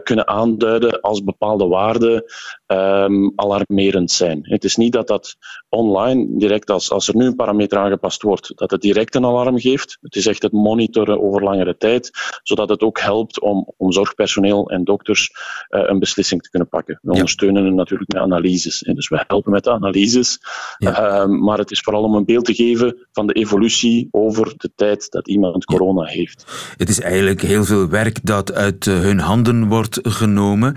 kunnen 0.03 0.27
aanduiden 0.27 1.01
als 1.01 1.23
bepaalde 1.23 1.67
waarden 1.67 2.23
um, 2.67 3.31
alarmerend 3.35 4.11
zijn. 4.11 4.39
Het 4.41 4.63
is 4.63 4.75
niet 4.75 4.93
dat 4.93 5.07
dat 5.07 5.35
online, 5.69 6.27
direct 6.37 6.69
als, 6.69 6.91
als 6.91 7.07
er 7.07 7.15
nu 7.15 7.25
een 7.25 7.35
parameter 7.35 7.77
aangepast 7.77 8.21
wordt, 8.21 8.51
dat 8.55 8.71
het 8.71 8.81
direct 8.81 9.15
een 9.15 9.25
alarm 9.25 9.59
geeft. 9.59 9.97
Het 10.01 10.15
is 10.15 10.25
echt 10.25 10.41
het 10.41 10.51
monitoren 10.51 11.21
over 11.21 11.43
langere 11.43 11.77
tijd, 11.77 12.11
zodat 12.43 12.69
het 12.69 12.81
ook 12.81 12.99
helpt 12.99 13.41
om, 13.41 13.73
om 13.77 13.91
zorgpersoneel 13.91 14.69
en 14.69 14.83
dokters 14.83 15.31
uh, 15.69 15.81
een 15.85 15.99
beslissing 15.99 16.41
te 16.41 16.49
kunnen 16.49 16.69
pakken. 16.69 16.99
We 17.01 17.09
ja. 17.11 17.13
ondersteunen 17.13 17.63
hen 17.63 17.75
natuurlijk 17.75 18.13
met 18.13 18.21
analyses. 18.21 18.79
Hè. 18.85 18.93
Dus 18.93 19.09
we 19.09 19.23
helpen 19.27 19.51
met 19.51 19.63
de 19.63 19.71
analyses. 19.71 20.39
Ja. 20.77 21.21
Uh, 21.21 21.25
maar 21.25 21.57
het 21.57 21.71
is 21.71 21.79
vooral 21.79 22.03
om 22.03 22.15
een 22.15 22.25
beeld 22.25 22.45
te 22.45 22.53
geven 22.53 23.07
van 23.11 23.27
de 23.27 23.33
evolutie 23.33 24.07
over 24.11 24.53
de 24.57 24.71
tijd 24.75 25.11
dat 25.17 25.27
iemand 25.27 25.65
corona 25.65 26.03
heeft. 26.03 26.45
Het 26.77 26.89
is 26.89 26.99
eigenlijk 27.01 27.41
heel 27.41 27.65
veel 27.65 27.87
werk 27.87 28.19
dat 28.23 28.53
uit 28.53 28.85
uh, 28.85 28.99
hun 28.99 29.19
handen 29.19 29.67
wordt 29.67 29.99
genomen. 30.03 30.75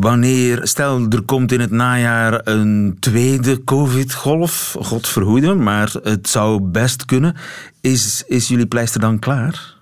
wanneer, 0.00 0.60
stel 0.62 1.06
er 1.08 1.22
komt 1.22 1.52
in 1.52 1.60
het 1.60 1.70
najaar 1.70 2.40
een 2.44 2.96
tweede 3.00 3.64
COVID-golf, 3.64 4.76
God 4.80 5.08
verhoede, 5.08 5.54
maar 5.54 5.94
het 6.02 6.28
zou 6.28 6.60
best 6.60 7.04
kunnen. 7.04 7.36
Is, 7.80 8.24
is 8.26 8.48
jullie 8.48 8.66
pleister 8.66 9.00
dan 9.00 9.18
klaar? 9.18 9.75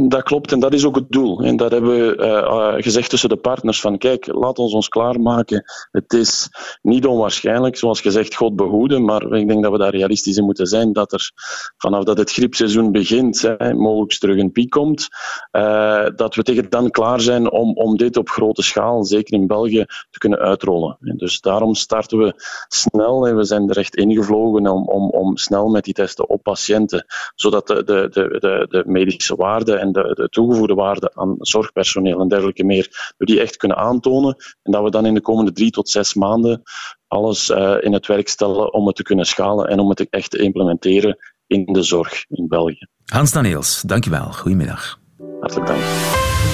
Dat 0.00 0.22
klopt 0.22 0.52
en 0.52 0.60
dat 0.60 0.72
is 0.72 0.84
ook 0.84 0.94
het 0.94 1.10
doel. 1.10 1.40
En 1.40 1.56
dat 1.56 1.70
hebben 1.70 1.90
we 1.90 2.16
uh, 2.16 2.82
gezegd 2.82 3.10
tussen 3.10 3.28
de 3.28 3.36
partners 3.36 3.80
van 3.80 3.98
kijk, 3.98 4.26
laat 4.26 4.58
ons 4.58 4.72
ons 4.72 4.88
klaarmaken. 4.88 5.64
Het 5.90 6.12
is 6.12 6.48
niet 6.82 7.06
onwaarschijnlijk, 7.06 7.76
zoals 7.76 8.00
gezegd, 8.00 8.34
God 8.34 8.56
behoeden, 8.56 9.04
maar 9.04 9.22
ik 9.22 9.48
denk 9.48 9.62
dat 9.62 9.72
we 9.72 9.78
daar 9.78 9.94
realistisch 9.94 10.36
in 10.36 10.44
moeten 10.44 10.66
zijn 10.66 10.92
dat 10.92 11.12
er 11.12 11.30
vanaf 11.76 12.04
dat 12.04 12.18
het 12.18 12.32
griepseizoen 12.32 12.92
begint, 12.92 13.56
mogelijk 13.58 14.12
terug 14.12 14.38
een 14.38 14.52
piek 14.52 14.70
komt, 14.70 15.08
uh, 15.52 16.06
dat 16.16 16.34
we 16.34 16.42
tegen 16.42 16.70
dan 16.70 16.90
klaar 16.90 17.20
zijn 17.20 17.50
om, 17.50 17.72
om 17.74 17.96
dit 17.96 18.16
op 18.16 18.28
grote 18.28 18.62
schaal, 18.62 19.04
zeker 19.04 19.34
in 19.34 19.46
België, 19.46 19.84
te 20.10 20.18
kunnen 20.18 20.38
uitrollen. 20.38 20.96
En 21.00 21.16
dus 21.16 21.40
daarom 21.40 21.74
starten 21.74 22.18
we 22.18 22.34
snel 22.68 23.26
en 23.26 23.36
we 23.36 23.44
zijn 23.44 23.70
er 23.70 23.78
echt 23.78 23.96
ingevlogen 23.96 24.66
om, 24.66 24.88
om, 24.88 25.10
om 25.10 25.36
snel 25.36 25.68
met 25.68 25.84
die 25.84 25.94
testen 25.94 26.28
op 26.28 26.42
patiënten, 26.42 27.06
zodat 27.34 27.66
de, 27.66 27.84
de, 27.84 28.08
de, 28.10 28.66
de 28.68 28.82
medische 28.86 29.36
waarde 29.36 29.46
en 29.56 29.92
de, 29.92 30.12
de 30.14 30.28
toegevoegde 30.28 30.74
waarde 30.74 31.10
aan 31.14 31.36
zorgpersoneel 31.38 32.20
en 32.20 32.28
dergelijke 32.28 32.64
meer, 32.64 33.14
we 33.16 33.24
die 33.24 33.40
echt 33.40 33.56
kunnen 33.56 33.76
aantonen 33.76 34.36
en 34.62 34.72
dat 34.72 34.82
we 34.82 34.90
dan 34.90 35.06
in 35.06 35.14
de 35.14 35.20
komende 35.20 35.52
drie 35.52 35.70
tot 35.70 35.88
zes 35.88 36.14
maanden 36.14 36.62
alles 37.06 37.50
uh, 37.50 37.76
in 37.80 37.92
het 37.92 38.06
werk 38.06 38.28
stellen 38.28 38.72
om 38.72 38.86
het 38.86 38.96
te 38.96 39.02
kunnen 39.02 39.26
schalen 39.26 39.68
en 39.68 39.78
om 39.78 39.88
het 39.88 40.06
echt 40.10 40.30
te 40.30 40.38
implementeren 40.38 41.18
in 41.46 41.64
de 41.64 41.82
zorg 41.82 42.24
in 42.28 42.48
België. 42.48 42.86
Hans 43.04 43.32
Daniels, 43.32 43.82
dankjewel. 43.82 44.32
Goedemiddag. 44.32 44.98
Hartelijk 45.40 45.66
dank. 45.66 45.80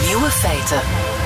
Nieuwe 0.06 0.30
feiten. 0.30 1.23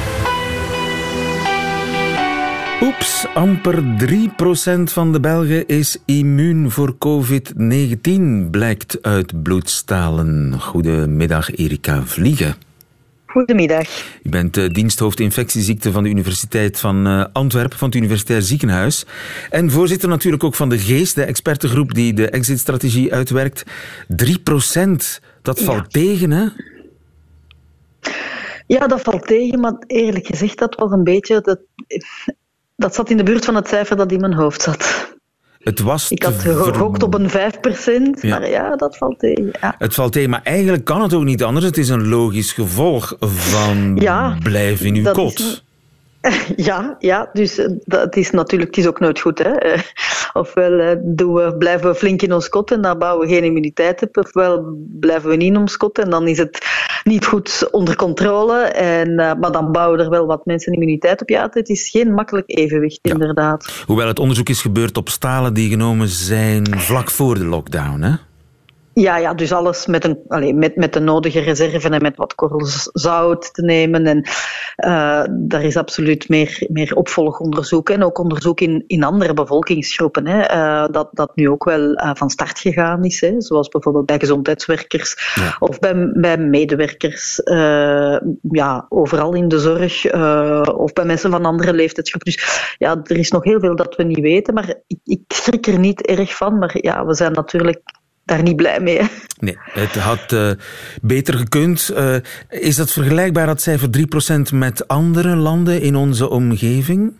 Oeps, 2.83 3.27
amper 3.35 3.83
3% 3.83 4.83
van 4.83 5.13
de 5.13 5.21
Belgen 5.21 5.67
is 5.67 5.99
immuun 6.05 6.71
voor 6.71 6.97
COVID-19, 6.99 8.51
blijkt 8.51 9.03
uit 9.03 9.43
bloedstalen. 9.43 10.61
Goedemiddag, 10.61 11.57
Erika 11.57 12.03
Vliegen. 12.03 12.55
Goedemiddag. 13.27 14.19
U 14.23 14.29
bent 14.29 14.57
uh, 14.57 14.69
diensthoofd 14.69 15.21
infectieziekten 15.21 15.93
van 15.93 16.03
de 16.03 16.09
Universiteit 16.09 16.81
van 16.81 17.07
uh, 17.07 17.25
Antwerpen, 17.33 17.79
van 17.79 17.89
het 17.89 17.97
Universitair 17.97 18.43
Ziekenhuis. 18.43 19.07
En 19.51 19.71
voorzitter 19.71 20.09
natuurlijk 20.09 20.45
ook 20.45 20.55
van 20.55 20.69
de 20.69 20.79
GEES, 20.79 21.15
de 21.15 21.25
expertengroep 21.25 21.95
die 21.95 22.13
de 22.13 22.31
exit-strategie 22.31 23.13
uitwerkt. 23.13 23.65
3%, 23.65 23.67
dat 25.43 25.61
valt 25.61 25.93
ja. 25.93 26.01
tegen, 26.01 26.31
hè? 26.31 26.47
Ja, 28.67 28.87
dat 28.87 29.01
valt 29.01 29.27
tegen, 29.27 29.61
maar 29.61 29.75
eerlijk 29.87 30.27
gezegd, 30.27 30.59
dat 30.59 30.75
was 30.75 30.91
een 30.91 31.05
beetje... 31.05 31.41
Dat, 31.41 31.61
dat 32.79 32.95
zat 32.95 33.11
in 33.11 33.17
de 33.17 33.23
buurt 33.23 33.45
van 33.45 33.55
het 33.55 33.69
cijfer 33.69 33.97
dat 33.97 34.13
in 34.13 34.21
mijn 34.21 34.35
hoofd 34.35 34.63
zat. 34.63 35.17
Het 35.59 35.81
was 35.81 36.11
ik 36.11 36.23
had 36.23 36.35
gegokt 36.35 37.03
op 37.03 37.15
een 37.15 37.31
5%, 37.31 37.33
ja. 38.21 38.39
maar 38.39 38.49
ja, 38.49 38.77
dat 38.77 38.97
valt 38.97 39.19
tegen. 39.19 39.51
Ja. 39.61 39.75
Het 39.79 39.95
valt 39.95 40.13
tegen, 40.13 40.31
maar 40.31 40.41
eigenlijk 40.43 40.85
kan 40.85 41.03
het 41.03 41.15
ook 41.15 41.25
niet 41.25 41.43
anders. 41.43 41.65
Het 41.65 41.77
is 41.77 41.89
een 41.89 42.09
logisch 42.09 42.53
gevolg 42.53 43.17
van 43.21 43.97
ja, 43.97 44.39
blijf 44.43 44.81
in 44.81 44.95
uw 44.95 45.13
kot. 45.13 45.65
Ja, 46.57 46.97
ja, 46.99 47.31
dus 47.33 47.69
dat 47.85 48.17
is 48.17 48.31
natuurlijk 48.31 48.77
het 48.77 48.85
is 48.85 48.91
ook 48.91 49.01
nooit 49.01 49.21
goed. 49.21 49.39
Hè. 49.39 49.53
Ofwel 50.33 51.01
doen 51.05 51.35
we, 51.35 51.57
blijven 51.57 51.91
we 51.91 51.95
flink 51.95 52.23
in 52.23 52.33
ons 52.33 52.49
kot 52.49 52.71
en 52.71 52.83
dan 52.83 52.99
bouwen 52.99 53.27
we 53.27 53.35
geen 53.35 53.45
immuniteit 53.45 54.03
op, 54.03 54.17
ofwel 54.17 54.77
blijven 55.01 55.29
we 55.31 55.37
niet 55.37 55.49
in 55.49 55.57
ons 55.57 55.77
kot 55.77 55.99
en 55.99 56.11
dan 56.11 56.29
is 56.29 56.39
het 56.39 56.67
niet 57.05 57.27
goed 57.27 57.69
onder 57.71 57.97
controle. 57.97 58.59
En, 58.63 59.15
maar 59.15 59.53
dan 59.53 59.73
bouwen 59.73 60.01
er 60.01 60.11
wel 60.11 60.27
wat 60.27 60.47
mensen 60.47 60.73
immuniteit 60.73 61.21
op. 61.21 61.29
Ja, 61.29 61.49
het 61.53 61.69
is 61.69 61.89
geen 61.89 62.13
makkelijk 62.13 62.51
evenwicht, 62.51 62.99
ja. 63.03 63.13
inderdaad. 63.13 63.83
Hoewel 63.87 64.07
het 64.07 64.19
onderzoek 64.19 64.49
is 64.49 64.63
gebeurd 64.63 64.97
op 64.97 65.09
stalen 65.09 65.55
die 65.55 65.71
genomen 65.71 66.09
zijn 66.09 66.79
vlak 66.79 67.11
voor 67.11 67.35
de 67.35 67.45
lockdown, 67.45 68.01
hè? 68.01 68.15
Ja, 69.01 69.17
ja, 69.17 69.35
dus 69.35 69.53
alles 69.53 69.87
met, 69.87 70.05
een, 70.05 70.19
allez, 70.29 70.53
met, 70.53 70.77
met 70.77 70.93
de 70.93 71.01
nodige 71.01 71.41
reserve 71.41 71.89
en 71.89 72.03
met 72.03 72.17
wat 72.17 72.35
korrels 72.35 72.91
zout 72.93 73.55
te 73.55 73.63
nemen. 73.63 74.07
En 74.07 74.19
uh, 74.85 75.25
daar 75.31 75.63
is 75.63 75.77
absoluut 75.77 76.29
meer, 76.29 76.67
meer 76.69 76.97
opvolgonderzoek 76.97 77.91
en 77.91 78.03
ook 78.03 78.19
onderzoek 78.19 78.61
in, 78.61 78.85
in 78.87 79.05
andere 79.05 79.35
bevolkingsgroepen. 79.35 80.27
Hè, 80.27 80.55
uh, 80.55 80.87
dat, 80.91 81.09
dat 81.13 81.37
nu 81.37 81.49
ook 81.49 81.65
wel 81.65 81.81
uh, 81.81 82.11
van 82.15 82.31
start 82.31 82.59
gegaan 82.59 83.05
is. 83.05 83.21
Hè, 83.21 83.41
zoals 83.41 83.69
bijvoorbeeld 83.69 84.07
bij 84.07 84.19
gezondheidswerkers 84.19 85.33
ja. 85.35 85.57
of 85.59 85.79
bij, 85.79 86.11
bij 86.15 86.39
medewerkers. 86.39 87.41
ja, 88.51 88.87
overal 88.89 89.35
in 89.35 89.49
de 89.49 89.59
zorg 89.59 90.13
of 90.73 90.93
bij 90.93 91.05
mensen 91.05 91.31
van 91.31 91.45
andere 91.45 91.73
leeftijdsgroepen. 91.73 92.33
Dus 92.33 92.75
ja, 92.79 93.01
er 93.05 93.19
is 93.19 93.31
nog 93.31 93.45
heel 93.45 93.61
veel 93.61 93.77
dat 93.77 93.97
we 93.97 94.03
niet 94.03 94.21
weten. 94.21 94.55
Maar 94.55 94.75
ik, 94.87 94.99
ik 95.05 95.21
schrik 95.29 95.67
er 95.67 95.79
niet 95.79 96.07
erg 96.07 96.37
van. 96.37 96.59
Maar 96.59 96.77
ja, 96.81 97.07
we 97.07 97.15
zijn 97.15 97.33
natuurlijk 97.33 97.81
daar 98.29 98.43
niet 98.43 98.57
blij 98.57 98.81
mee. 98.81 99.01
Nee, 99.39 99.57
het 99.59 99.95
had 99.95 100.33
uh, 100.33 100.51
beter 101.03 101.35
gekund. 101.35 101.91
Uh, 101.97 102.15
is 102.49 102.77
dat 102.77 102.91
vergelijkbaar, 102.91 103.47
dat 103.47 103.61
cijfer 103.61 103.89
3% 104.53 104.55
met 104.55 104.89
andere 104.89 105.37
landen 105.37 105.81
in 105.81 105.97
onze 105.97 106.29
omgeving? 106.29 107.13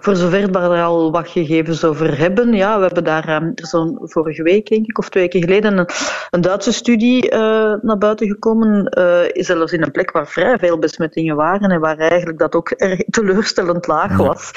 Voor 0.00 0.16
zover 0.16 0.50
we 0.50 0.58
er 0.58 0.82
al 0.82 1.10
wat 1.10 1.28
gegevens 1.28 1.84
over 1.84 2.18
hebben, 2.18 2.52
ja, 2.52 2.78
we 2.78 2.84
hebben 2.84 3.04
daar 3.04 3.52
zo'n 3.54 3.98
vorige 4.02 4.42
week, 4.42 4.68
denk 4.68 4.86
ik, 4.86 4.98
of 4.98 5.08
twee 5.08 5.22
weken 5.22 5.40
geleden, 5.40 5.78
een, 5.78 5.88
een 6.30 6.40
Duitse 6.40 6.72
studie 6.72 7.24
uh, 7.24 7.38
naar 7.80 7.98
buiten 7.98 8.26
gekomen, 8.26 8.98
uh, 8.98 9.42
zelfs 9.44 9.72
in 9.72 9.82
een 9.82 9.90
plek 9.90 10.10
waar 10.10 10.28
vrij 10.28 10.58
veel 10.58 10.78
besmettingen 10.78 11.36
waren 11.36 11.70
en 11.70 11.80
waar 11.80 11.98
eigenlijk 11.98 12.38
dat 12.38 12.54
ook 12.54 12.70
erg 12.70 13.00
teleurstellend 13.10 13.86
laag 13.86 14.16
was. 14.16 14.50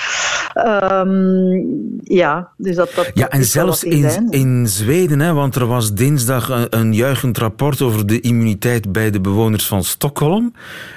Ja, 0.53 0.99
um, 0.99 1.99
ja 2.03 2.51
dus 2.57 2.75
dat, 2.75 2.91
dat 2.95 3.11
Ja, 3.13 3.29
en 3.29 3.43
zelfs 3.43 3.83
in, 3.83 4.27
in 4.29 4.67
Zweden, 4.67 5.19
hè, 5.19 5.33
want 5.33 5.55
er 5.55 5.65
was 5.65 5.93
dinsdag 5.93 6.49
een, 6.49 6.67
een 6.69 6.93
juichend 6.93 7.37
rapport 7.37 7.81
over 7.81 8.07
de 8.07 8.19
immuniteit 8.19 8.91
bij 8.91 9.11
de 9.11 9.21
bewoners 9.21 9.67
van 9.67 9.83
Stockholm. 9.83 10.53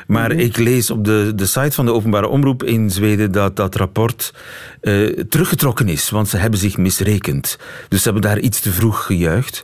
Maar 0.07 0.31
mm 0.31 0.37
-hmm. 0.37 0.47
ik 0.47 0.57
lees 0.57 0.91
op 0.91 1.05
de, 1.05 1.33
de 1.35 1.47
site 1.47 1.73
van 1.73 1.85
de 1.85 1.93
openbare 1.93 2.29
omroep 2.29 2.62
in 2.62 2.91
Zweden 2.91 3.33
dat 3.33 3.57
dat 3.57 3.75
rapport 3.75 4.22
uh, 4.83 5.09
teruggetrokken 5.29 5.88
is, 5.88 6.11
want 6.11 6.29
ze 6.29 6.37
hebben 6.37 6.59
zich 6.59 6.76
misrekend. 6.76 7.59
Dus 7.88 8.02
ze 8.02 8.11
hebben 8.11 8.31
daar 8.31 8.38
iets 8.38 8.61
te 8.61 8.71
vroeg 8.71 9.05
gejuicht. 9.05 9.62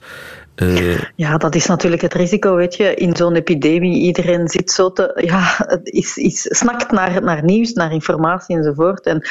Uh, 0.62 1.00
ja, 1.16 1.36
dat 1.36 1.54
is 1.54 1.66
natuurlijk 1.66 2.02
het 2.02 2.14
risico, 2.14 2.54
weet 2.54 2.76
je. 2.76 2.94
In 2.94 3.16
zo'n 3.16 3.34
epidemie, 3.34 4.02
iedereen 4.02 4.48
zit 4.48 4.70
zo 4.70 4.92
te... 4.92 5.20
Ja, 5.24 5.68
is, 5.82 6.16
is, 6.16 6.40
snakt 6.42 6.90
naar, 6.90 7.22
naar 7.22 7.44
nieuws, 7.44 7.72
naar 7.72 7.92
informatie 7.92 8.56
enzovoort. 8.56 9.06
En 9.06 9.22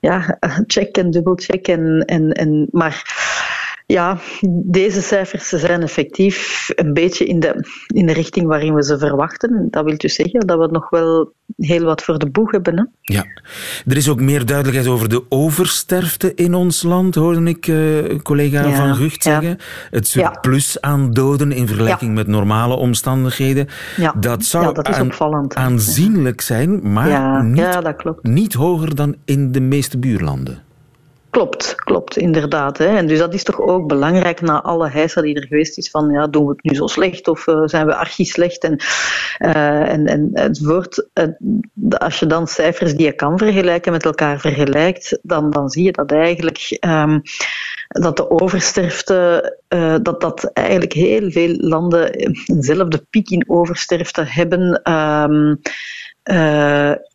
ja, 0.00 0.38
check 0.66 0.96
en 0.96 1.10
dubbelcheck 1.10 1.68
en... 1.68 2.04
en, 2.04 2.32
en 2.32 2.68
maar 2.70 3.28
ja, 3.90 4.18
deze 4.64 5.02
cijfers 5.02 5.48
zijn 5.48 5.82
effectief 5.82 6.68
een 6.74 6.92
beetje 6.92 7.24
in 7.24 7.40
de, 7.40 7.64
in 7.86 8.06
de 8.06 8.12
richting 8.12 8.46
waarin 8.46 8.74
we 8.74 8.84
ze 8.84 8.98
verwachten. 8.98 9.68
Dat 9.70 9.84
wil 9.84 9.96
dus 9.96 10.14
zeggen 10.14 10.40
dat 10.40 10.58
we 10.58 10.66
nog 10.66 10.90
wel 10.90 11.32
heel 11.56 11.84
wat 11.84 12.02
voor 12.02 12.18
de 12.18 12.30
boeg 12.30 12.50
hebben. 12.50 12.76
Hè? 12.76 13.14
Ja, 13.14 13.24
er 13.86 13.96
is 13.96 14.08
ook 14.08 14.20
meer 14.20 14.46
duidelijkheid 14.46 14.88
over 14.88 15.08
de 15.08 15.24
oversterfte 15.28 16.34
in 16.34 16.54
ons 16.54 16.82
land, 16.82 17.14
hoorde 17.14 17.48
ik 17.48 17.66
uh, 17.66 18.18
collega 18.22 18.66
ja, 18.66 18.76
Van 18.76 18.94
Gucht 18.94 19.22
zeggen. 19.22 19.48
Ja. 19.48 19.56
Het 19.90 20.08
surplus 20.08 20.72
ja. 20.72 20.88
aan 20.88 21.10
doden 21.10 21.52
in 21.52 21.66
vergelijking 21.66 22.14
met 22.14 22.26
normale 22.26 22.74
omstandigheden. 22.74 23.66
Dat 24.16 24.44
zou 24.44 24.74
dat 24.74 24.88
is 24.88 24.94
aan, 24.94 25.06
opvallend. 25.06 25.54
aanzienlijk 25.54 26.40
zijn, 26.40 26.92
maar 26.92 27.44
niet, 27.44 27.82
dat 27.82 27.96
klopt. 27.96 28.22
niet 28.22 28.52
hoger 28.52 28.94
dan 28.94 29.16
in 29.24 29.52
de 29.52 29.60
meeste 29.60 29.98
buurlanden. 29.98 30.68
Klopt, 31.30 31.74
klopt, 31.74 32.16
inderdaad. 32.16 32.78
Hè. 32.78 32.96
En 32.96 33.06
dus 33.06 33.18
dat 33.18 33.34
is 33.34 33.42
toch 33.44 33.60
ook 33.60 33.86
belangrijk 33.86 34.40
na 34.40 34.62
alle 34.62 34.88
heisa 34.88 35.20
die 35.20 35.34
er 35.34 35.46
geweest 35.46 35.78
is 35.78 35.90
van 35.90 36.10
ja, 36.10 36.26
doen 36.26 36.44
we 36.44 36.50
het 36.50 36.62
nu 36.62 36.74
zo 36.74 36.86
slecht 36.86 37.28
of 37.28 37.46
uh, 37.46 37.62
zijn 37.64 37.86
we 37.86 37.94
archi 37.94 38.24
slecht 38.24 38.64
en, 38.64 38.80
uh, 39.38 39.88
en, 39.88 40.06
en 40.06 40.30
enzovoort. 40.32 41.08
Uh, 41.14 41.98
als 41.98 42.18
je 42.18 42.26
dan 42.26 42.46
cijfers 42.46 42.94
die 42.94 43.06
je 43.06 43.12
kan 43.12 43.38
vergelijken 43.38 43.92
met 43.92 44.04
elkaar 44.04 44.40
vergelijkt, 44.40 45.18
dan, 45.22 45.50
dan 45.50 45.68
zie 45.68 45.84
je 45.84 45.92
dat 45.92 46.12
eigenlijk 46.12 46.78
um, 46.86 47.22
dat 47.88 48.16
de 48.16 48.30
oversterfte, 48.30 49.56
dat, 50.02 50.20
dat 50.20 50.50
eigenlijk 50.52 50.92
heel 50.92 51.30
veel 51.30 51.54
landen 51.56 52.10
eenzelfde 52.12 53.06
piek 53.10 53.30
in 53.30 53.44
oversterfte 53.46 54.24
hebben. 54.26 54.92
Um, 54.92 55.60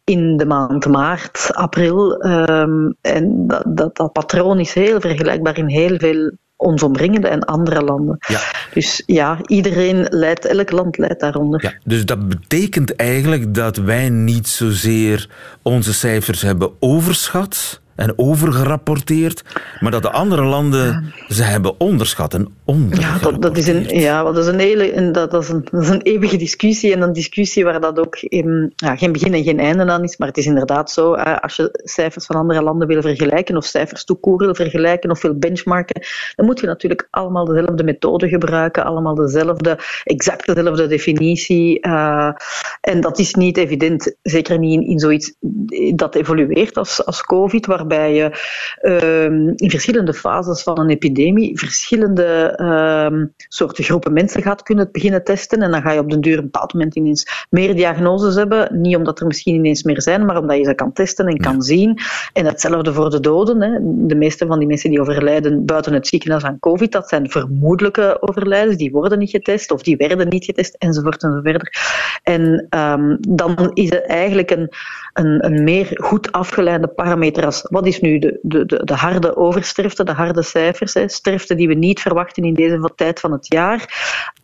in 0.05 0.37
de 0.37 0.45
maand 0.45 0.85
maart, 0.85 1.49
april. 1.53 2.25
Um, 2.25 2.95
en 3.01 3.47
dat, 3.47 3.63
dat, 3.67 3.95
dat, 3.95 4.13
patroon 4.13 4.59
is 4.59 4.73
heel 4.73 4.99
vergelijkbaar 4.99 5.57
in 5.57 5.69
heel 5.69 5.97
veel 5.97 6.31
ons 6.55 6.83
omringende 6.83 7.27
en 7.27 7.43
andere 7.43 7.81
landen. 7.81 8.17
Ja. 8.27 8.39
Dus 8.73 9.03
ja, 9.05 9.37
iedereen 9.45 10.07
leidt, 10.09 10.45
elk 10.45 10.71
land 10.71 10.97
leidt 10.97 11.19
daaronder. 11.19 11.63
Ja, 11.63 11.73
dus 11.83 12.05
dat 12.05 12.27
betekent 12.27 12.95
eigenlijk 12.95 13.53
dat 13.53 13.77
wij 13.77 14.09
niet 14.09 14.47
zozeer 14.47 15.29
onze 15.61 15.93
cijfers 15.93 16.41
hebben 16.41 16.71
overschat 16.79 17.81
en 17.95 18.13
overgerapporteerd, 18.15 19.43
maar 19.79 19.91
dat 19.91 20.01
de 20.01 20.11
andere 20.11 20.43
landen 20.43 21.13
ze 21.27 21.43
hebben 21.43 21.79
onderschat 21.79 22.33
en 22.33 22.53
ja, 22.89 23.17
dat, 23.17 23.41
dat, 23.41 23.57
is 23.57 23.67
een, 23.67 23.83
ja, 23.83 24.23
dat 24.23 24.37
is 24.37 24.47
een 24.47 24.59
hele 24.59 25.11
dat, 25.11 25.31
dat, 25.31 25.43
is 25.43 25.49
een, 25.49 25.67
dat 25.71 25.81
is 25.81 25.89
een 25.89 26.01
eeuwige 26.01 26.37
discussie 26.37 26.93
en 26.93 27.01
een 27.01 27.13
discussie 27.13 27.63
waar 27.63 27.81
dat 27.81 27.99
ook 27.99 28.15
in, 28.19 28.73
ja, 28.75 28.95
geen 28.95 29.11
begin 29.11 29.33
en 29.33 29.43
geen 29.43 29.59
einde 29.59 29.85
aan 29.85 30.03
is, 30.03 30.17
maar 30.17 30.27
het 30.27 30.37
is 30.37 30.45
inderdaad 30.45 30.91
zo, 30.91 31.13
als 31.13 31.55
je 31.55 31.79
cijfers 31.83 32.25
van 32.25 32.35
andere 32.35 32.61
landen 32.61 32.87
wil 32.87 33.01
vergelijken 33.01 33.57
of 33.57 33.65
cijfers 33.65 34.03
toekoer 34.03 34.37
wil 34.37 34.55
vergelijken 34.55 35.11
of 35.11 35.21
wil 35.21 35.37
benchmarken, 35.37 36.01
dan 36.35 36.45
moet 36.45 36.59
je 36.59 36.67
natuurlijk 36.67 37.07
allemaal 37.09 37.45
dezelfde 37.45 37.83
methode 37.83 38.27
gebruiken, 38.29 38.85
allemaal 38.85 39.15
dezelfde, 39.15 39.79
exact 40.03 40.45
dezelfde 40.45 40.87
definitie 40.87 41.87
uh, 41.87 42.31
en 42.81 43.01
dat 43.01 43.19
is 43.19 43.33
niet 43.33 43.57
evident, 43.57 44.15
zeker 44.21 44.59
niet 44.59 44.81
in, 44.81 44.87
in 44.87 44.99
zoiets 44.99 45.33
dat 45.95 46.15
evolueert 46.15 46.77
als, 46.77 47.05
als 47.05 47.21
COVID, 47.21 47.65
waar 47.65 47.84
waarbij 47.87 48.13
je 48.13 48.31
uh, 48.81 49.53
in 49.55 49.69
verschillende 49.69 50.13
fases 50.13 50.63
van 50.63 50.79
een 50.79 50.89
epidemie 50.89 51.59
verschillende 51.59 52.59
uh, 52.61 53.23
soorten 53.47 53.83
groepen 53.83 54.13
mensen 54.13 54.41
gaat 54.41 54.63
kunnen 54.63 54.89
beginnen 54.91 55.23
testen. 55.23 55.61
En 55.61 55.71
dan 55.71 55.81
ga 55.81 55.91
je 55.91 55.99
op 55.99 56.09
den 56.09 56.21
duur 56.21 56.37
een 56.37 56.43
bepaald 56.43 56.73
moment 56.73 56.95
ineens 56.95 57.45
meer 57.49 57.75
diagnoses 57.75 58.35
hebben. 58.35 58.81
Niet 58.81 58.95
omdat 58.95 59.19
er 59.19 59.27
misschien 59.27 59.55
ineens 59.55 59.83
meer 59.83 60.01
zijn, 60.01 60.25
maar 60.25 60.37
omdat 60.37 60.57
je 60.57 60.63
ze 60.63 60.73
kan 60.73 60.93
testen 60.93 61.27
en 61.27 61.37
kan 61.37 61.61
zien. 61.61 61.99
En 62.33 62.45
hetzelfde 62.45 62.93
voor 62.93 63.09
de 63.09 63.19
doden. 63.19 63.61
Hè. 63.61 63.77
De 63.81 64.15
meeste 64.15 64.45
van 64.45 64.59
die 64.59 64.67
mensen 64.67 64.89
die 64.89 65.01
overlijden 65.01 65.65
buiten 65.65 65.93
het 65.93 66.07
ziekenhuis 66.07 66.43
aan 66.43 66.59
COVID, 66.59 66.91
dat 66.91 67.09
zijn 67.09 67.29
vermoedelijke 67.29 68.17
overlijdens. 68.19 68.77
Die 68.77 68.91
worden 68.91 69.19
niet 69.19 69.29
getest 69.29 69.71
of 69.71 69.81
die 69.81 69.97
werden 69.97 70.27
niet 70.27 70.45
getest, 70.45 70.75
enzovoort 70.77 71.23
enzovoort. 71.23 71.43
En 72.23 72.67
um, 72.69 73.17
dan 73.29 73.71
is 73.73 73.89
het 73.89 74.05
eigenlijk 74.05 74.51
een, 74.51 74.69
een, 75.15 75.45
een 75.45 75.63
meer 75.63 75.89
goed 75.93 76.31
afgeleide 76.31 76.87
parameter 76.87 77.45
als 77.45 77.65
wat 77.69 77.85
is 77.85 77.99
nu 77.99 78.19
de, 78.19 78.39
de, 78.41 78.65
de, 78.65 78.83
de 78.83 78.93
harde 78.93 79.35
oversterfte, 79.35 80.03
de 80.03 80.11
harde 80.11 80.41
cijfers, 80.41 80.93
hè, 80.93 81.09
sterfte 81.09 81.55
die 81.55 81.67
we 81.67 81.73
niet 81.73 82.01
verwachten 82.01 82.43
in 82.43 82.53
deze 82.53 82.91
tijd 82.95 83.19
van 83.19 83.31
het 83.31 83.47
jaar. 83.47 83.79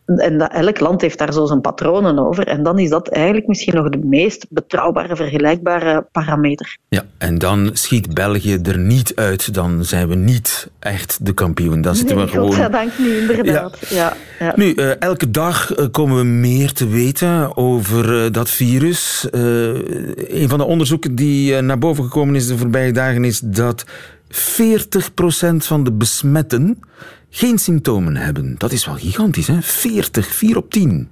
En 0.04 0.38
dat, 0.38 0.52
elk 0.52 0.80
land 0.80 1.00
heeft 1.00 1.18
daar 1.18 1.32
zo 1.32 1.46
zijn 1.46 1.60
patronen 1.60 2.18
over. 2.18 2.46
En 2.46 2.62
dan 2.62 2.78
is 2.78 2.90
dat 2.90 3.08
eigenlijk 3.08 3.46
misschien 3.46 3.74
nog 3.74 3.88
de 3.88 3.98
meest 3.98 4.46
betrouwbare, 4.48 5.16
vergelijkbare 5.16 6.06
parameter. 6.12 6.76
Ja, 6.88 7.04
en 7.18 7.38
dan 7.38 7.70
schiet 7.72 8.14
België 8.14 8.58
er 8.62 8.78
niet 8.78 9.12
uit. 9.14 9.54
Dan 9.54 9.84
zijn 9.84 10.08
we 10.08 10.14
niet 10.14 10.70
echt 10.78 11.26
de 11.26 11.32
kampioen. 11.32 11.80
Dan 11.80 11.94
zitten 11.94 12.16
nee, 12.16 12.24
we 12.24 12.30
gewoon... 12.30 12.46
Godzijdank 12.46 12.98
niet, 12.98 13.20
inderdaad. 13.20 13.78
Ja. 13.88 13.96
Ja, 13.96 14.16
ja. 14.38 14.52
Nu, 14.56 14.74
uh, 14.74 15.00
elke 15.00 15.30
dag 15.30 15.76
uh, 15.76 15.86
komen 15.90 16.16
we 16.16 16.24
meer 16.24 16.72
te 16.72 16.88
weten 16.88 17.56
over 17.56 18.24
uh, 18.24 18.30
dat 18.30 18.50
virus. 18.50 19.28
een 19.32 20.48
van 20.48 20.58
de 20.58 20.64
onderzoeken 20.64 21.14
die 21.14 21.60
naar 21.60 21.78
boven 21.78 22.04
gekomen 22.04 22.34
is 22.34 22.46
de 22.46 22.58
voorbije 22.58 22.92
dagen 22.92 23.24
is 23.24 23.40
dat 23.40 23.84
40% 24.32 25.56
van 25.56 25.84
de 25.84 25.92
besmetten 25.92 26.78
geen 27.34 27.58
symptomen 27.58 28.16
hebben. 28.16 28.54
Dat 28.58 28.72
is 28.72 28.86
wel 28.86 28.94
gigantisch, 28.94 29.46
hè? 29.46 29.62
40, 29.62 30.26
4 30.26 30.56
op 30.56 30.70
10. 30.70 31.08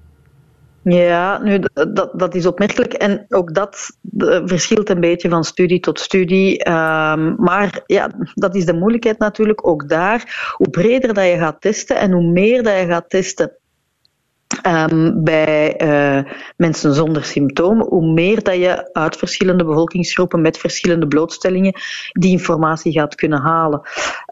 Ja, 0.83 1.43
nu, 1.43 1.61
dat, 1.73 2.11
dat 2.13 2.35
is 2.35 2.47
opmerkelijk. 2.47 2.93
En 2.93 3.25
ook 3.29 3.55
dat 3.55 3.97
verschilt 4.45 4.91
een 4.91 5.01
beetje 5.01 5.29
van 5.29 5.45
studie 5.45 5.81
tot 5.81 6.01
studie. 6.01 6.69
Um, 6.69 7.35
maar 7.37 7.83
ja, 7.87 8.11
dat 8.35 8.55
is 8.55 8.65
de 8.65 8.73
moeilijkheid 8.73 9.19
natuurlijk. 9.19 9.67
Ook 9.67 9.89
daar, 9.89 10.53
hoe 10.57 10.71
breder 10.71 11.15
dat 11.15 11.25
je 11.25 11.39
gaat 11.39 11.61
testen 11.61 11.97
en 11.97 12.13
hoe 12.13 12.31
meer 12.31 12.63
dat 12.63 12.79
je 12.79 12.87
gaat 12.87 13.11
testen 13.11 13.53
Um, 14.67 15.25
bij 15.25 15.83
uh, 15.83 16.33
mensen 16.57 16.95
zonder 16.95 17.25
symptomen, 17.25 17.87
hoe 17.87 18.13
meer 18.13 18.43
dat 18.43 18.55
je 18.55 18.93
uit 18.93 19.17
verschillende 19.17 19.65
bevolkingsgroepen 19.65 20.41
met 20.41 20.59
verschillende 20.59 21.07
blootstellingen 21.07 21.75
die 22.13 22.31
informatie 22.31 22.93
gaat 22.93 23.15
kunnen 23.15 23.41
halen. 23.41 23.81